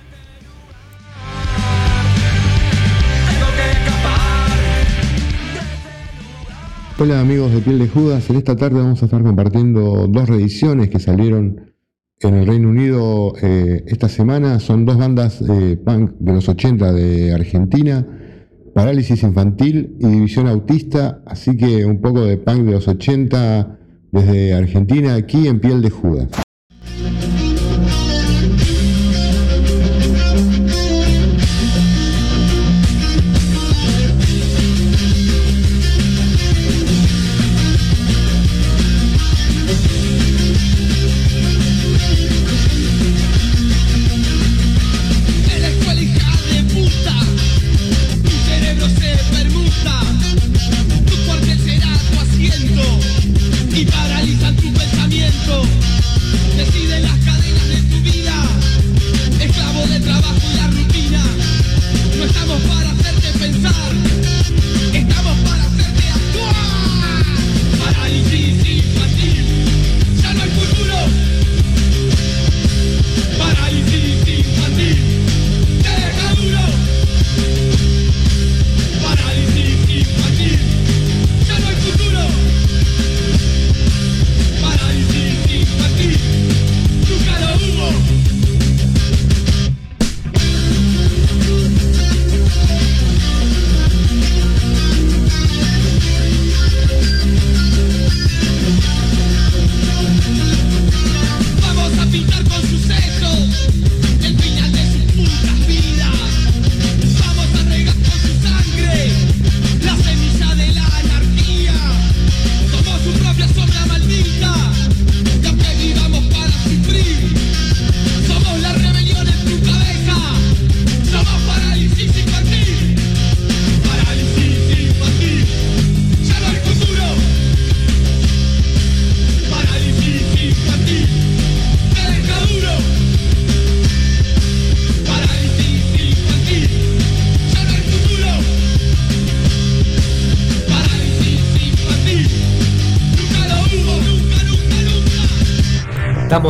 Hola 6.99 7.21
amigos 7.21 7.53
de 7.53 7.61
Piel 7.61 7.79
de 7.79 7.89
Judas, 7.89 8.31
en 8.31 8.37
esta 8.37 8.57
tarde 8.57 8.81
vamos 8.81 9.03
a 9.03 9.05
estar 9.05 9.23
compartiendo 9.23 10.07
dos 10.09 10.29
reediciones 10.29 10.89
que 10.89 10.99
salieron 10.99 11.68
en 12.21 12.35
el 12.35 12.47
Reino 12.47 12.69
Unido 12.69 13.35
eh, 13.41 13.85
esta 13.87 14.09
semana. 14.09 14.61
Son 14.61 14.85
dos 14.85 14.97
bandas 14.97 15.41
eh, 15.43 15.77
punk 15.77 16.13
de 16.19 16.33
los 16.33 16.49
80 16.49 16.93
de 16.93 17.33
Argentina, 17.33 18.07
Parálisis 18.75 19.23
Infantil 19.23 19.97
y 19.99 20.07
División 20.07 20.47
Autista, 20.49 21.23
así 21.27 21.57
que 21.57 21.85
un 21.85 22.01
poco 22.01 22.25
de 22.25 22.37
punk 22.37 22.65
de 22.65 22.73
los 22.73 22.89
80 22.89 23.79
desde 24.11 24.55
Argentina 24.55 25.15
aquí 25.15 25.47
en 25.47 25.61
Piel 25.61 25.83
de 25.83 25.91
Judas. 25.91 26.48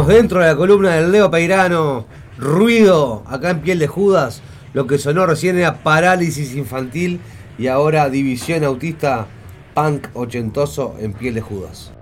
Dentro 0.08 0.40
de 0.40 0.46
la 0.46 0.56
columna 0.56 0.94
del 0.94 1.12
Leo 1.12 1.30
Peirano. 1.30 2.06
Ruido, 2.38 3.22
acá 3.26 3.50
en 3.50 3.60
Piel 3.60 3.78
de 3.78 3.88
Judas. 3.88 4.42
Lo 4.72 4.86
que 4.86 4.98
sonó 4.98 5.26
recién 5.26 5.58
era 5.58 5.82
parálisis 5.82 6.54
infantil 6.54 7.20
y 7.58 7.66
ahora 7.66 8.08
división 8.08 8.64
autista 8.64 9.26
punk 9.74 10.08
ochentoso 10.14 10.94
en 10.98 11.12
Piel 11.12 11.34
de 11.34 11.40
Judas. 11.42 11.92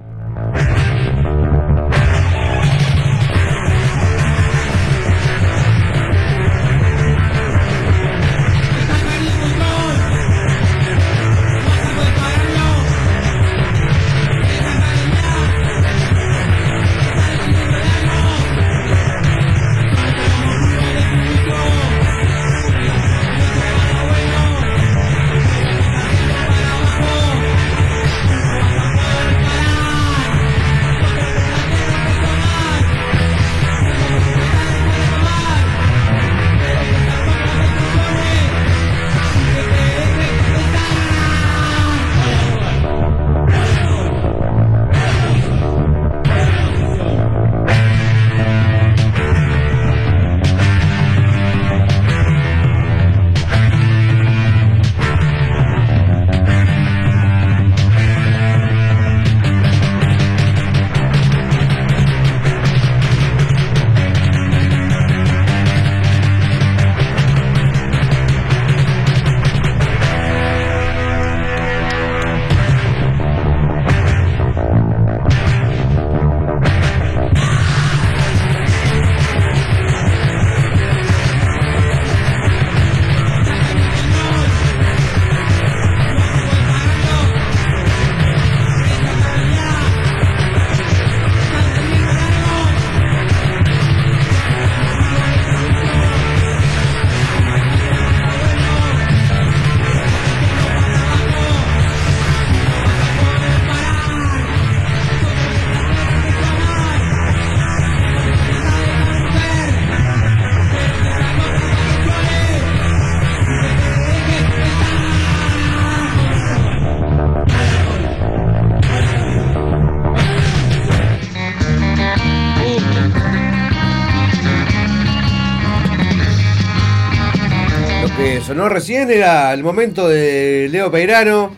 sonó 128.46 128.68
recién 128.68 129.10
era 129.10 129.52
el 129.52 129.64
momento 129.64 130.08
de 130.08 130.68
Leo 130.70 130.88
Peirano, 130.88 131.50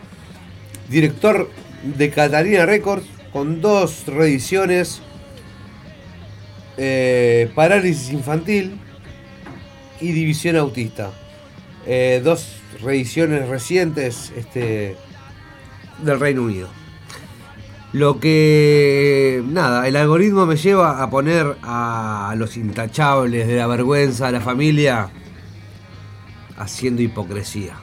director 0.89 1.51
de 1.83 2.09
Catalina 2.09 2.65
Records, 2.65 3.05
con 3.31 3.61
dos 3.61 4.07
reediciones. 4.07 4.99
Eh, 6.77 7.51
Parálisis 7.53 8.11
infantil 8.11 8.79
y 10.01 10.13
división 10.13 10.55
autista. 10.55 11.11
Eh, 11.85 12.21
dos 12.23 12.55
reediciones 12.81 13.47
recientes 13.47 14.33
este, 14.35 14.95
del 15.99 16.19
Reino 16.19 16.41
Unido. 16.41 16.69
Lo 17.93 18.19
que, 18.19 19.43
nada, 19.45 19.87
el 19.87 19.95
algoritmo 19.95 20.47
me 20.47 20.55
lleva 20.55 21.03
a 21.03 21.09
poner 21.11 21.55
a 21.61 22.33
los 22.35 22.57
intachables 22.57 23.47
de 23.47 23.57
la 23.57 23.67
vergüenza, 23.67 24.29
a 24.29 24.31
la 24.31 24.41
familia, 24.41 25.11
haciendo 26.59 27.01
hipocresía. 27.01 27.75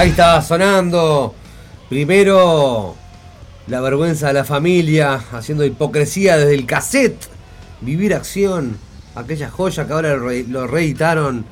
Ahí 0.00 0.08
está 0.08 0.40
sonando. 0.40 1.34
Primero, 1.90 2.96
la 3.66 3.82
vergüenza 3.82 4.28
de 4.28 4.32
la 4.32 4.44
familia, 4.44 5.20
haciendo 5.30 5.62
hipocresía 5.62 6.38
desde 6.38 6.54
el 6.54 6.64
cassette. 6.64 7.26
Vivir 7.82 8.14
acción, 8.14 8.78
aquella 9.14 9.50
joya 9.50 9.86
que 9.86 9.92
ahora 9.92 10.16
lo 10.16 10.66
reeditaron 10.66 11.44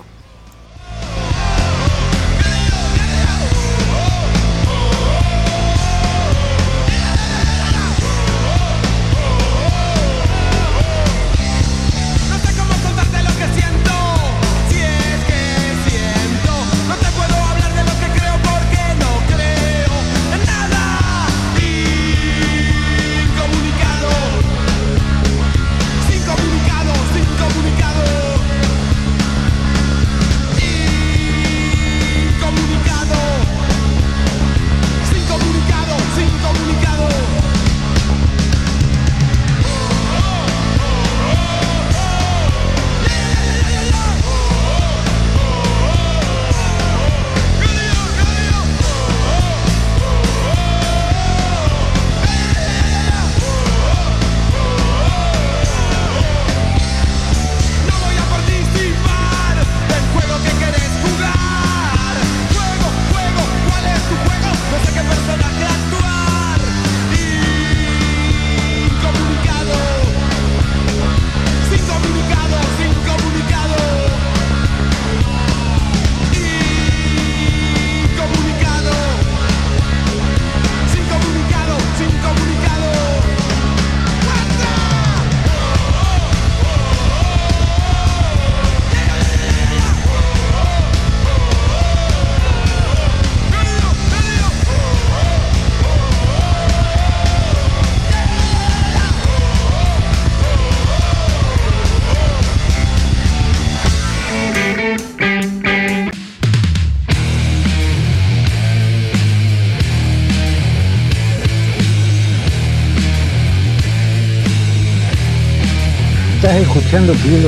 Escuchando 116.90 117.12
Piel 117.22 117.46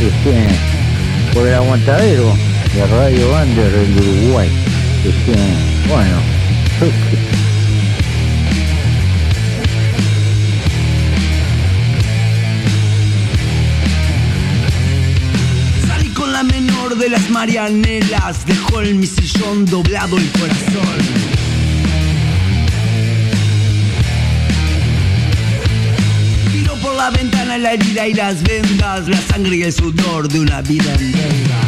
este, 0.00 0.48
por 1.34 1.44
el 1.44 1.54
aguantadero 1.54 2.36
de 2.72 2.86
Radio 2.86 3.34
Under 3.34 3.72
del 3.72 3.96
Uruguay. 3.96 4.48
Este, 5.04 5.32
bueno, 5.88 6.22
Salí 15.88 16.10
con 16.10 16.32
la 16.32 16.44
menor 16.44 16.96
de 16.96 17.10
las 17.10 17.28
marianelas, 17.30 18.46
dejó 18.46 18.82
en 18.82 19.00
mi 19.00 19.06
sillón 19.08 19.66
doblado 19.66 20.16
el 20.16 20.30
corazón. 20.30 21.47
La 26.98 27.10
ventana 27.10 27.56
la 27.58 27.72
herida 27.74 28.08
y 28.08 28.14
las 28.14 28.42
vendas, 28.42 29.08
la 29.08 29.20
sangre 29.22 29.56
y 29.56 29.62
el 29.62 29.72
sudor 29.72 30.28
de 30.28 30.40
una 30.40 30.60
vida 30.62 30.92
en 30.94 31.12
deuda. 31.12 31.60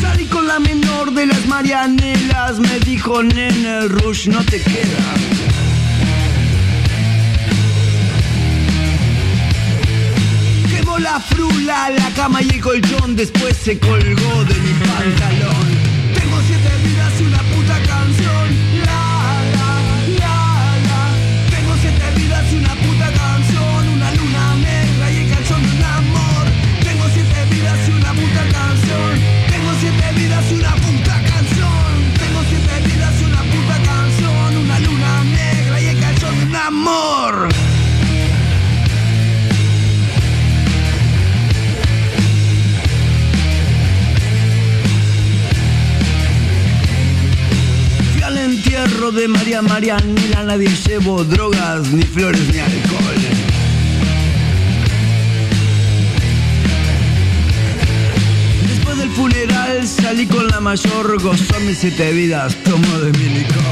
Salí 0.00 0.26
con 0.26 0.46
la 0.46 0.60
menor 0.60 1.12
de 1.12 1.26
las 1.26 1.44
marianelas, 1.46 2.60
me 2.60 2.78
dijo 2.80 3.24
nene, 3.24 3.88
rush 3.88 4.28
no 4.28 4.42
te 4.44 4.60
queda. 4.60 5.14
La 11.00 11.18
frula, 11.18 11.90
la 11.90 12.10
cama 12.10 12.42
y 12.42 12.48
el 12.48 12.60
colchón, 12.60 13.16
después 13.16 13.56
se 13.56 13.76
colgó 13.76 14.44
de 14.44 14.54
mi 14.54 14.72
pantalón. 14.86 15.66
Tengo 16.14 16.40
siete 16.46 16.70
vidas 16.84 17.20
y 17.20 17.24
una 17.24 17.38
puta 17.38 17.82
canción. 17.82 18.21
Entierro 48.84 49.12
de 49.12 49.28
María 49.28 49.62
Marianela, 49.62 50.42
nadie 50.44 50.68
llevó 50.86 51.22
drogas, 51.24 51.88
ni 51.92 52.02
flores, 52.02 52.40
ni 52.52 52.58
alcohol. 52.58 53.14
Después 58.68 58.98
del 58.98 59.10
funeral 59.10 59.86
salí 59.86 60.26
con 60.26 60.48
la 60.48 60.60
mayor, 60.60 61.22
gozó 61.22 61.60
mis 61.60 61.78
siete 61.78 62.12
vidas, 62.12 62.56
tomo 62.64 62.98
de 62.98 63.12
mi 63.18 63.28
licor. 63.28 63.71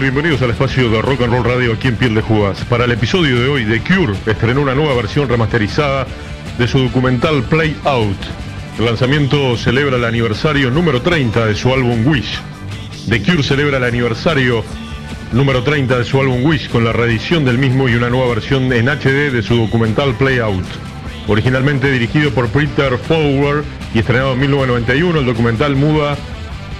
Bienvenidos 0.00 0.40
al 0.40 0.52
espacio 0.52 0.88
de 0.88 1.02
Rock 1.02 1.20
and 1.20 1.34
Roll 1.34 1.44
Radio 1.44 1.74
aquí 1.74 1.88
en 1.88 1.96
Piel 1.96 2.14
de 2.14 2.22
Jugas. 2.22 2.64
Para 2.64 2.86
el 2.86 2.92
episodio 2.92 3.38
de 3.38 3.48
hoy, 3.48 3.66
The 3.66 3.82
Cure 3.82 4.14
estrenó 4.24 4.62
una 4.62 4.74
nueva 4.74 4.94
versión 4.94 5.28
remasterizada 5.28 6.06
de 6.56 6.66
su 6.66 6.78
documental 6.78 7.42
Play 7.42 7.76
Out. 7.84 8.16
El 8.78 8.86
lanzamiento 8.86 9.58
celebra 9.58 9.98
el 9.98 10.06
aniversario 10.06 10.70
número 10.70 11.02
30 11.02 11.44
de 11.44 11.54
su 11.54 11.70
álbum 11.70 12.06
Wish. 12.06 12.40
The 13.10 13.22
Cure 13.22 13.42
celebra 13.42 13.76
el 13.76 13.84
aniversario 13.84 14.64
número 15.32 15.62
30 15.62 15.98
de 15.98 16.04
su 16.06 16.18
álbum 16.18 16.46
Wish 16.46 16.70
con 16.70 16.82
la 16.82 16.94
reedición 16.94 17.44
del 17.44 17.58
mismo 17.58 17.86
y 17.86 17.94
una 17.94 18.08
nueva 18.08 18.30
versión 18.30 18.72
en 18.72 18.88
HD 18.88 19.30
de 19.30 19.42
su 19.42 19.54
documental 19.54 20.14
Play 20.14 20.38
Out. 20.38 20.64
Originalmente 21.28 21.92
dirigido 21.92 22.30
por 22.30 22.48
Peter 22.48 22.96
Fowler 22.96 23.64
y 23.92 23.98
estrenado 23.98 24.32
en 24.32 24.40
1991, 24.40 25.18
el 25.18 25.26
documental 25.26 25.76
muda 25.76 26.16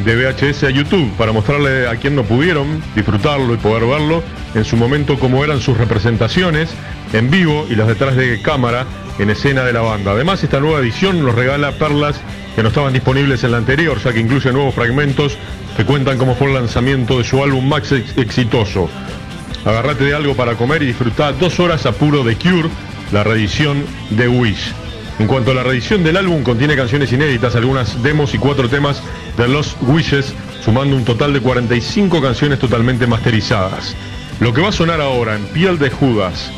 de 0.05 0.17
VHS 0.17 0.65
a 0.65 0.71
YouTube 0.71 1.11
para 1.17 1.33
mostrarle 1.33 1.87
a 1.89 1.97
quien 1.97 2.17
no 2.17 2.23
pudieron 2.25 2.83
disfrutarlo 2.95 3.53
y 3.55 3.59
poder 3.59 3.85
verlo 3.87 4.23
en 4.55 4.65
su 4.65 4.77
momento 4.77 5.19
como 5.19 5.45
eran 5.45 5.61
sus 5.61 5.77
representaciones 5.77 6.71
en 7.13 7.31
vivo 7.31 7.67
y 7.69 7.75
las 7.77 7.89
detrás 7.89 8.17
de 8.17 8.41
cámara 8.43 8.87
en 9.19 9.31
escena 9.31 9.63
de 9.65 9.73
la 9.73 9.81
banda. 9.83 10.13
Además, 10.13 10.43
esta 10.43 10.61
nueva 10.61 10.81
edición 10.81 11.23
nos 11.23 11.35
regala 11.35 11.73
perlas 11.73 12.21
que 12.57 12.63
no 12.63 12.69
estaban 12.69 12.93
disponibles 12.93 13.45
en 13.45 13.53
la 13.53 13.59
anterior, 13.59 13.99
ya 14.03 14.13
que 14.13 14.21
incluye 14.21 14.53
nuevos 14.53 14.75
fragmentos 14.75 15.37
que 15.77 15.85
cuentan 15.85 16.17
cómo 16.19 16.35
fue 16.35 16.49
el 16.49 16.55
lanzamiento 16.55 17.19
de 17.19 17.25
su 17.25 17.43
álbum 17.43 17.71
ex- 17.77 18.17
exitoso. 18.17 18.89
Agarrate 19.65 20.05
de 20.05 20.15
algo 20.15 20.35
para 20.35 20.55
comer 20.55 20.83
y 20.83 20.87
disfrutar 20.87 21.39
dos 21.39 21.61
horas 21.61 21.85
a 21.85 21.93
puro 21.93 22.25
de 22.25 22.37
Cure, 22.37 22.71
la 23.13 23.23
reedición 23.25 23.85
de 24.11 24.27
Wish. 24.29 24.73
En 25.21 25.27
cuanto 25.27 25.51
a 25.51 25.55
la 25.55 25.63
reedición 25.63 26.03
del 26.03 26.17
álbum, 26.17 26.43
contiene 26.43 26.75
canciones 26.75 27.13
inéditas, 27.13 27.55
algunas 27.55 28.03
demos 28.03 28.33
y 28.33 28.39
cuatro 28.39 28.71
temas 28.71 29.03
de 29.37 29.49
Los 29.49 29.77
Wishes, 29.83 30.35
sumando 30.65 30.97
un 30.97 31.05
total 31.05 31.35
de 31.35 31.43
45 31.43 32.23
canciones 32.23 32.59
totalmente 32.59 33.07
masterizadas. 33.07 33.95
Lo 34.41 34.55
que 34.55 34.63
va 34.63 34.71
a 34.71 34.73
sonar 34.73 34.99
ahora 35.03 35.37
en 35.37 35.45
Piel 35.49 35.79
de 35.79 35.91
Judas 35.91 36.51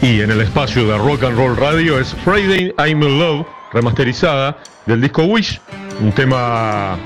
y 0.00 0.20
en 0.20 0.30
el 0.30 0.40
espacio 0.40 0.86
de 0.86 0.96
Rock 0.96 1.24
and 1.24 1.36
Roll 1.36 1.56
Radio 1.56 1.98
es 1.98 2.14
Friday 2.24 2.72
I'm 2.78 3.02
in 3.02 3.18
Love, 3.18 3.44
remasterizada 3.72 4.56
del 4.86 5.00
disco 5.00 5.24
Wish, 5.24 5.60
un 6.00 6.12
tema 6.12 6.96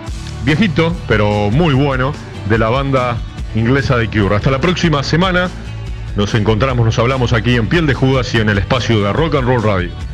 viejito, 0.45 0.95
pero 1.09 1.51
muy 1.51 1.73
bueno, 1.73 2.13
de 2.51 2.59
la 2.59 2.69
banda 2.69 3.17
inglesa 3.55 3.97
de 3.97 4.09
Cure. 4.09 4.37
Hasta 4.37 4.51
la 4.51 4.61
próxima 4.61 5.03
semana, 5.03 5.49
nos 6.17 6.35
encontramos, 6.35 6.85
nos 6.85 6.99
hablamos 6.99 7.33
aquí 7.33 7.57
en 7.57 7.67
Piel 7.67 7.87
de 7.87 7.95
Judas 7.95 8.35
y 8.35 8.41
en 8.41 8.51
el 8.51 8.59
espacio 8.59 9.03
de 9.03 9.11
Rock 9.15 9.37
and 9.37 9.49
Roll 9.49 9.63
Radio. 9.63 10.12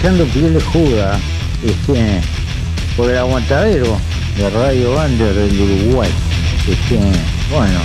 escuchando 0.00 0.24
Piel 0.32 0.54
de 0.54 0.60
Juga 0.62 1.20
este, 1.62 2.22
por 2.96 3.10
el 3.10 3.18
aguantadero 3.18 3.98
de 4.34 4.48
Radio 4.48 4.94
Bander 4.94 5.34
del 5.34 5.60
Uruguay. 5.60 6.10
Este, 6.66 6.98
bueno, 7.50 7.78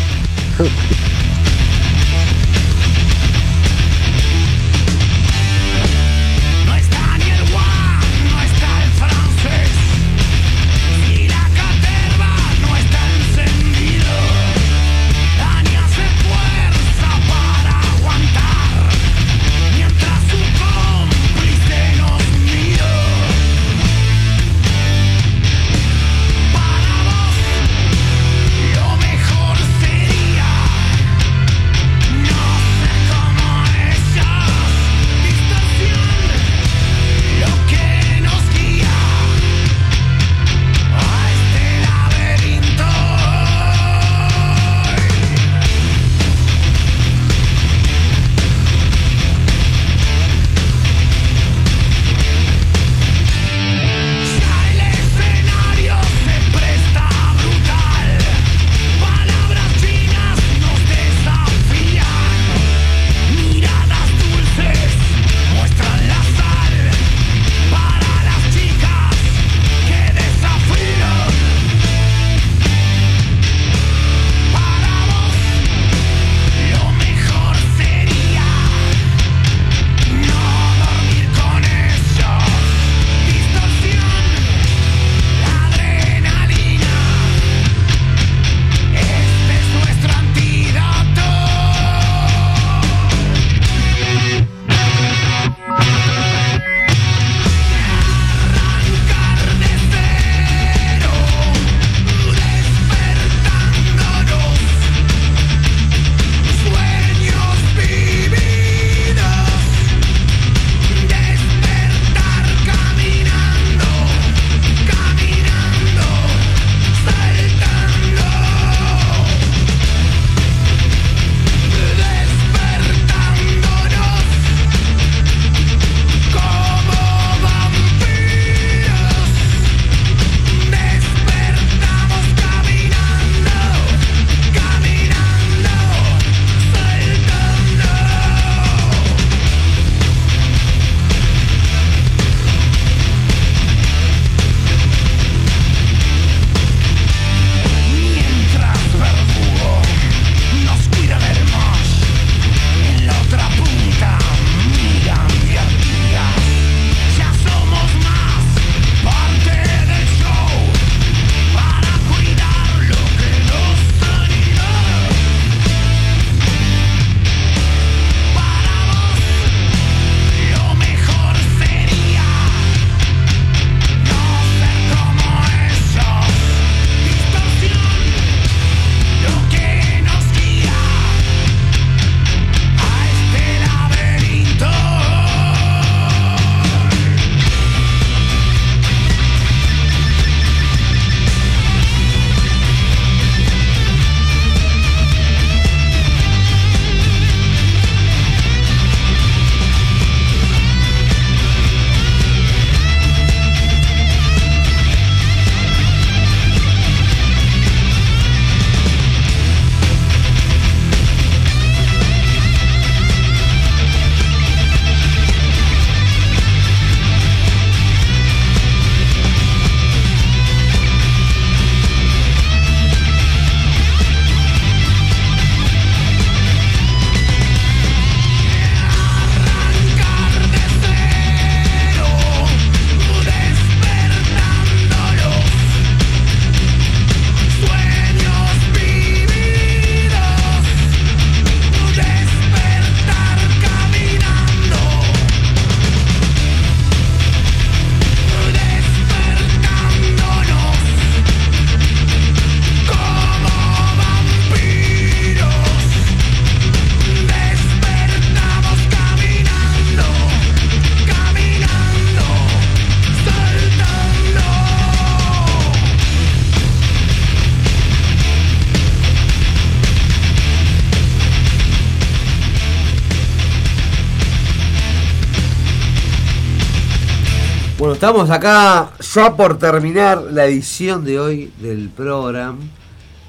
Estamos 278.05 278.29
acá 278.29 278.91
ya 278.99 279.35
por 279.35 279.57
terminar 279.57 280.21
la 280.21 280.45
edición 280.45 281.03
de 281.03 281.19
hoy 281.19 281.51
del 281.59 281.89
programa. 281.89 282.59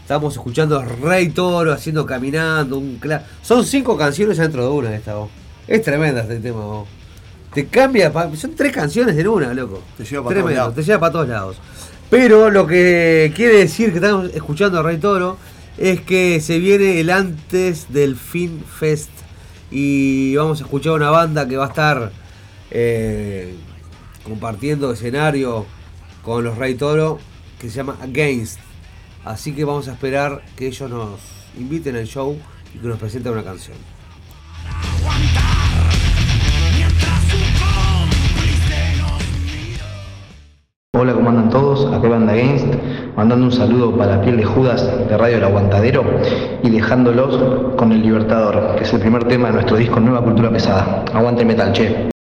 Estamos 0.03 0.35
escuchando 0.35 0.79
a 0.79 0.85
Rey 0.85 1.31
Toro 1.31 1.73
haciendo 1.73 2.05
caminando 2.05 2.77
un 2.77 3.01
Son 3.41 3.65
cinco 3.65 3.97
canciones 3.97 4.37
dentro 4.37 4.65
de 4.65 4.69
una 4.69 4.95
esta 4.95 5.15
vos. 5.15 5.31
Es 5.67 5.81
tremenda 5.81 6.21
este 6.21 6.41
tema 6.41 6.61
vos. 6.61 6.89
Te 7.55 7.69
cambia, 7.69 8.13
son 8.37 8.55
tres 8.55 8.71
canciones 8.71 9.17
en 9.17 9.27
una, 9.27 9.55
loco. 9.55 9.83
Te 9.97 10.05
lleva 10.05 10.25
para 10.25 10.41
todos 10.43 10.53
lados. 10.53 10.75
Te 10.75 10.83
lleva 10.83 11.01
para 11.01 11.13
todos 11.13 11.29
lados. 11.29 11.57
Pero 12.11 12.51
lo 12.51 12.67
que 12.67 13.33
quiere 13.35 13.57
decir 13.57 13.93
que 13.93 13.97
estamos 13.97 14.31
escuchando 14.35 14.81
a 14.81 14.83
Rey 14.83 14.99
Toro 14.99 15.39
es 15.79 16.03
que 16.03 16.39
se 16.43 16.59
viene 16.59 17.01
el 17.01 17.09
antes 17.09 17.91
del 17.95 18.15
Fin 18.15 18.63
Fest 18.79 19.09
y 19.71 20.37
vamos 20.37 20.61
a 20.61 20.65
escuchar 20.65 20.93
una 20.93 21.09
banda 21.09 21.49
que 21.49 21.57
va 21.57 21.65
a 21.65 21.69
estar 21.69 22.13
eh, 22.71 23.55
compartiendo 24.27 24.91
escenario 24.91 25.67
con 26.23 26.43
los 26.43 26.59
Rey 26.59 26.75
Toro 26.75 27.19
que 27.61 27.71
se 27.71 27.77
llama 27.77 27.97
Against. 28.03 28.59
Así 29.25 29.53
que 29.53 29.65
vamos 29.65 29.89
a 29.89 29.93
esperar 29.93 30.43
que 30.57 30.67
ellos 30.67 30.91
nos 30.91 31.21
inviten 31.57 31.97
al 31.97 32.07
show 32.07 32.37
y 32.75 32.79
que 32.79 32.89
nos 32.89 32.99
presenten 32.99 33.33
una 33.33 33.45
canción. 33.45 33.77
Hola, 40.99 41.13
¿cómo 41.13 41.29
andan 41.29 41.51
todos? 41.51 41.93
Acá 41.93 42.09
Banda 42.09 42.33
Against, 42.33 42.67
mandando 43.17 43.47
un 43.47 43.53
saludo 43.53 43.97
para 43.97 44.21
piel 44.23 44.39
de 44.39 44.45
Judas 44.45 44.83
de 45.09 45.17
Radio 45.17 45.37
El 45.37 45.45
Aguantadero 45.45 46.03
y 46.63 46.71
dejándolos 46.71 47.77
con 47.77 47.93
El 47.93 48.03
Libertador, 48.03 48.77
que 48.77 48.85
es 48.85 48.93
el 48.93 49.01
primer 49.01 49.25
tema 49.25 49.49
de 49.49 49.55
nuestro 49.55 49.77
disco 49.77 50.01
Nueva 50.01 50.25
Cultura 50.25 50.51
Pesada. 50.51 51.05
Aguante 51.13 51.45
metal, 51.45 51.73
che. 51.73 52.16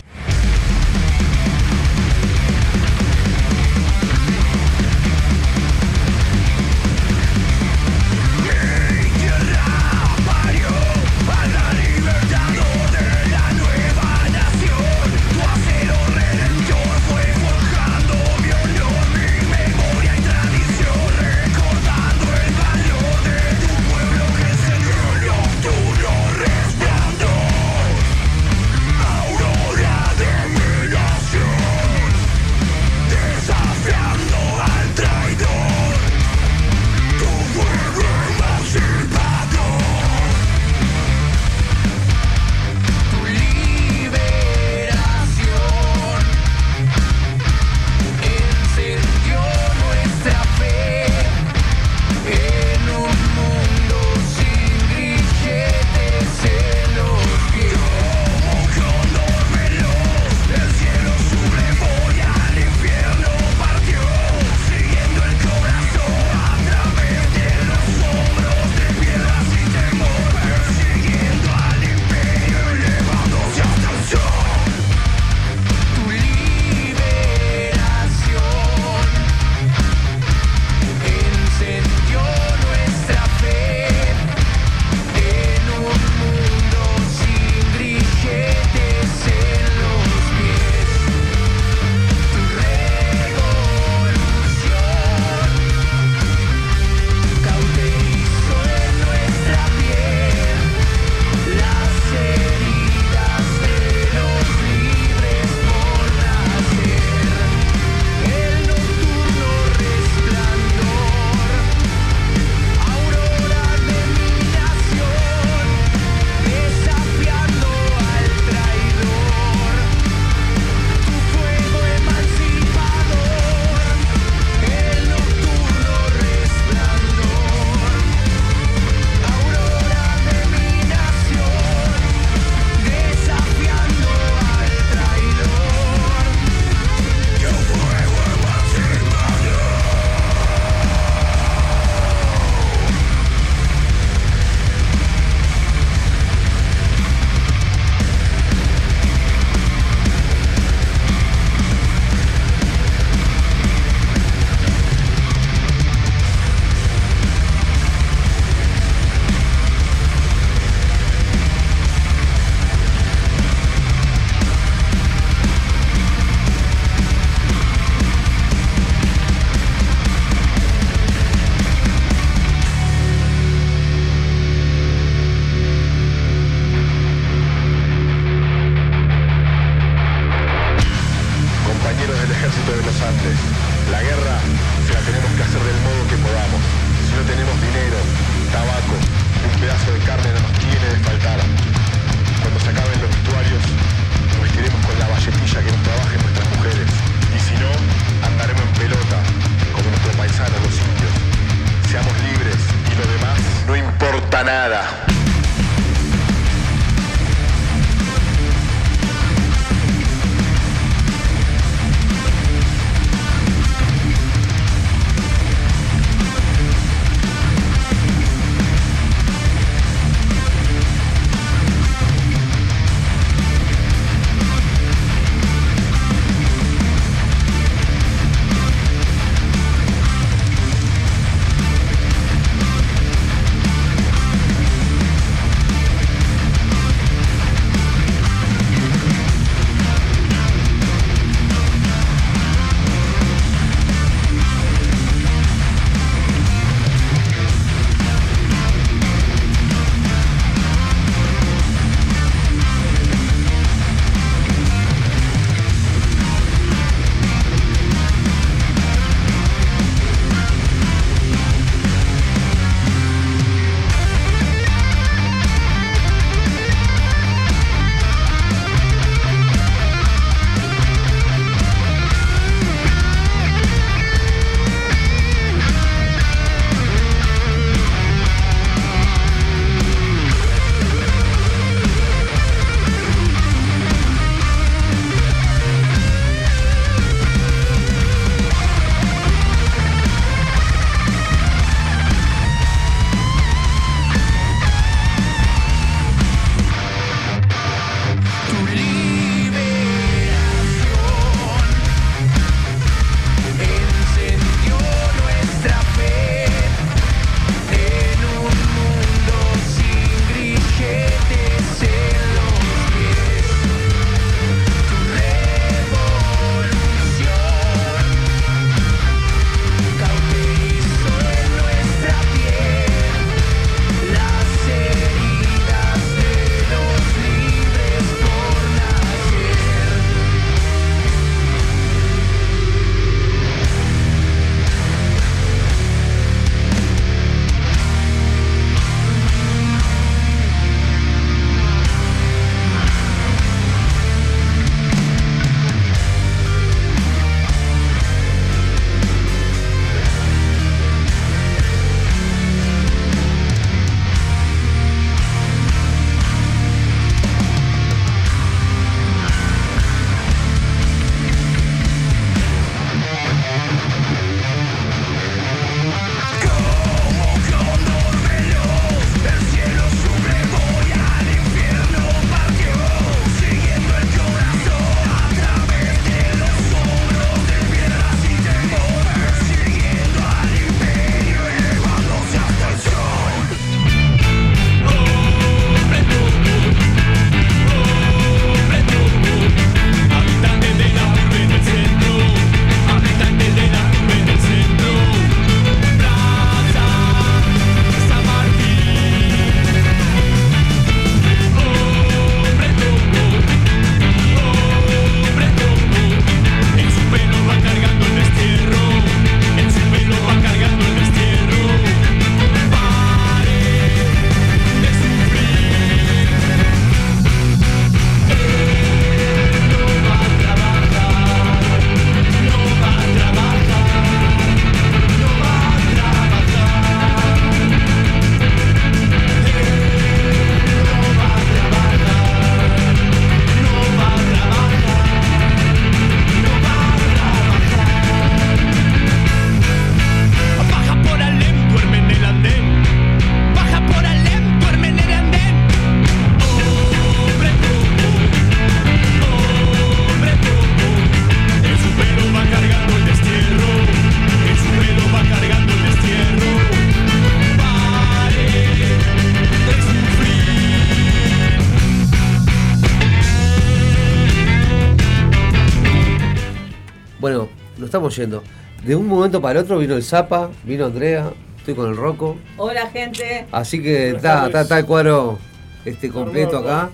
Yendo. 468.16 468.44
De 468.86 468.96
un 468.96 469.08
momento 469.08 469.42
para 469.42 469.60
el 469.60 469.66
otro 469.66 469.78
vino 469.80 469.96
el 469.96 470.04
Zapa, 470.04 470.50
vino 470.64 470.86
Andrea, 470.86 471.32
estoy 471.58 471.74
con 471.76 471.90
el 471.90 471.96
Rocco. 471.98 472.38
Hola, 472.58 472.88
gente. 472.92 473.46
Así 473.52 473.82
que 473.82 474.10
está, 474.12 474.48
está, 474.48 474.62
está 474.62 474.80
el 474.80 474.86
cuadro 474.86 475.40
este, 475.86 476.10
completo 476.10 476.58
acá. 476.58 476.90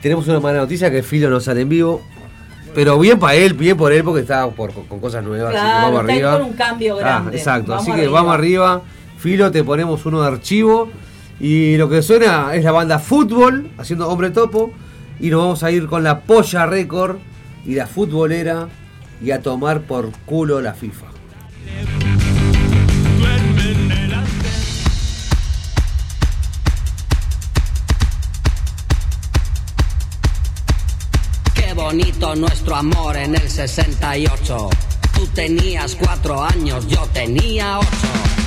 Tenemos 0.00 0.28
una 0.28 0.38
mala 0.40 0.58
noticia 0.58 0.90
que 0.90 1.02
Filo 1.02 1.28
no 1.28 1.40
sale 1.40 1.62
en 1.62 1.68
vivo. 1.68 2.02
Pero 2.74 2.98
bien 2.98 3.18
para 3.18 3.34
él, 3.34 3.54
bien 3.54 3.76
por 3.76 3.92
él, 3.92 4.04
porque 4.04 4.20
está 4.20 4.48
por- 4.50 4.72
con, 4.72 5.00
cosas 5.00 5.24
nuevas. 5.24 5.54
así 5.54 5.56
que 5.64 5.68
Claro, 5.70 5.86
vamos 5.86 6.00
está 6.02 6.12
arriba. 6.12 6.38
con 6.38 6.42
un 6.48 6.52
cambio 6.52 6.98
Ah, 7.02 7.24
exacto, 7.32 7.70
Vamos 7.72 7.82
así 7.82 7.92
que 7.92 8.02
arriba. 8.02 8.12
vamos 8.20 8.34
arriba. 8.34 8.82
Filo, 9.18 9.50
te 9.50 9.64
ponemos 9.64 10.04
uno 10.06 10.20
de 10.20 10.28
archivo. 10.28 10.88
Y 11.40 11.76
lo 11.76 11.88
que 11.88 12.02
suena 12.02 12.54
es 12.54 12.62
la 12.62 12.70
banda 12.72 12.98
Fútbol, 12.98 13.70
haciendo 13.78 14.08
Hombre 14.08 14.30
Topo. 14.30 14.70
Y 15.18 15.30
nos 15.30 15.40
vamos 15.40 15.62
a 15.64 15.70
ir 15.72 15.86
con 15.86 16.04
la 16.04 16.20
Polla 16.20 16.66
Record 16.66 17.16
y 17.66 17.74
la 17.74 17.86
futbolera. 17.88 18.68
Y 19.20 19.30
a 19.32 19.42
tomar 19.42 19.82
por 19.82 20.12
culo 20.26 20.60
la 20.60 20.74
FIFA. 20.74 21.06
Qué 31.54 31.74
bonito 31.74 32.36
nuestro 32.36 32.76
amor 32.76 33.16
en 33.16 33.34
el 33.34 33.48
68. 33.48 34.70
Tú 35.14 35.26
tenías 35.34 35.96
cuatro 35.96 36.44
años, 36.44 36.86
yo 36.86 37.06
tenía 37.12 37.80
ocho. 37.80 38.37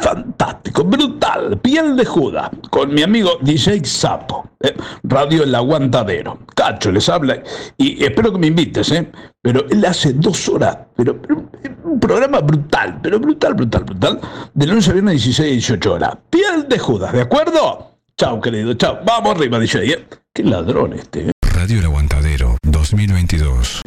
Fantástico, 0.00 0.84
brutal, 0.84 1.58
piel 1.58 1.96
de 1.96 2.04
Judas, 2.04 2.48
con 2.70 2.94
mi 2.94 3.02
amigo 3.02 3.38
DJ 3.40 3.84
Sapo, 3.84 4.50
eh, 4.60 4.72
Radio 5.02 5.42
El 5.42 5.54
Aguantadero. 5.54 6.38
Cacho 6.54 6.92
les 6.92 7.08
habla 7.08 7.42
y 7.76 8.04
espero 8.04 8.32
que 8.32 8.38
me 8.38 8.46
invites, 8.46 8.92
¿eh? 8.92 9.10
Pero 9.40 9.66
él 9.68 9.84
hace 9.84 10.12
dos 10.12 10.48
horas, 10.48 10.78
pero, 10.94 11.20
pero, 11.20 11.44
un 11.84 11.98
programa 11.98 12.38
brutal, 12.38 13.00
pero 13.02 13.18
brutal, 13.18 13.54
brutal, 13.54 13.82
brutal, 13.82 14.20
de 14.54 14.66
lunes 14.66 14.88
a 14.88 14.92
viernes 14.92 15.14
16 15.14 15.48
y 15.48 15.54
18 15.54 15.92
horas. 15.92 16.18
Piel 16.30 16.68
de 16.68 16.78
Judas, 16.78 17.12
¿de 17.12 17.22
acuerdo? 17.22 17.96
Chao, 18.16 18.40
querido, 18.40 18.74
chao. 18.74 19.00
Vamos 19.04 19.34
arriba, 19.34 19.58
DJ, 19.58 19.92
¿eh? 19.92 20.06
Qué 20.32 20.44
ladrón 20.44 20.92
este, 20.92 21.28
¿eh? 21.28 21.32
Radio 21.52 21.80
El 21.80 21.86
Aguantadero 21.86 22.56
2022. 22.62 23.82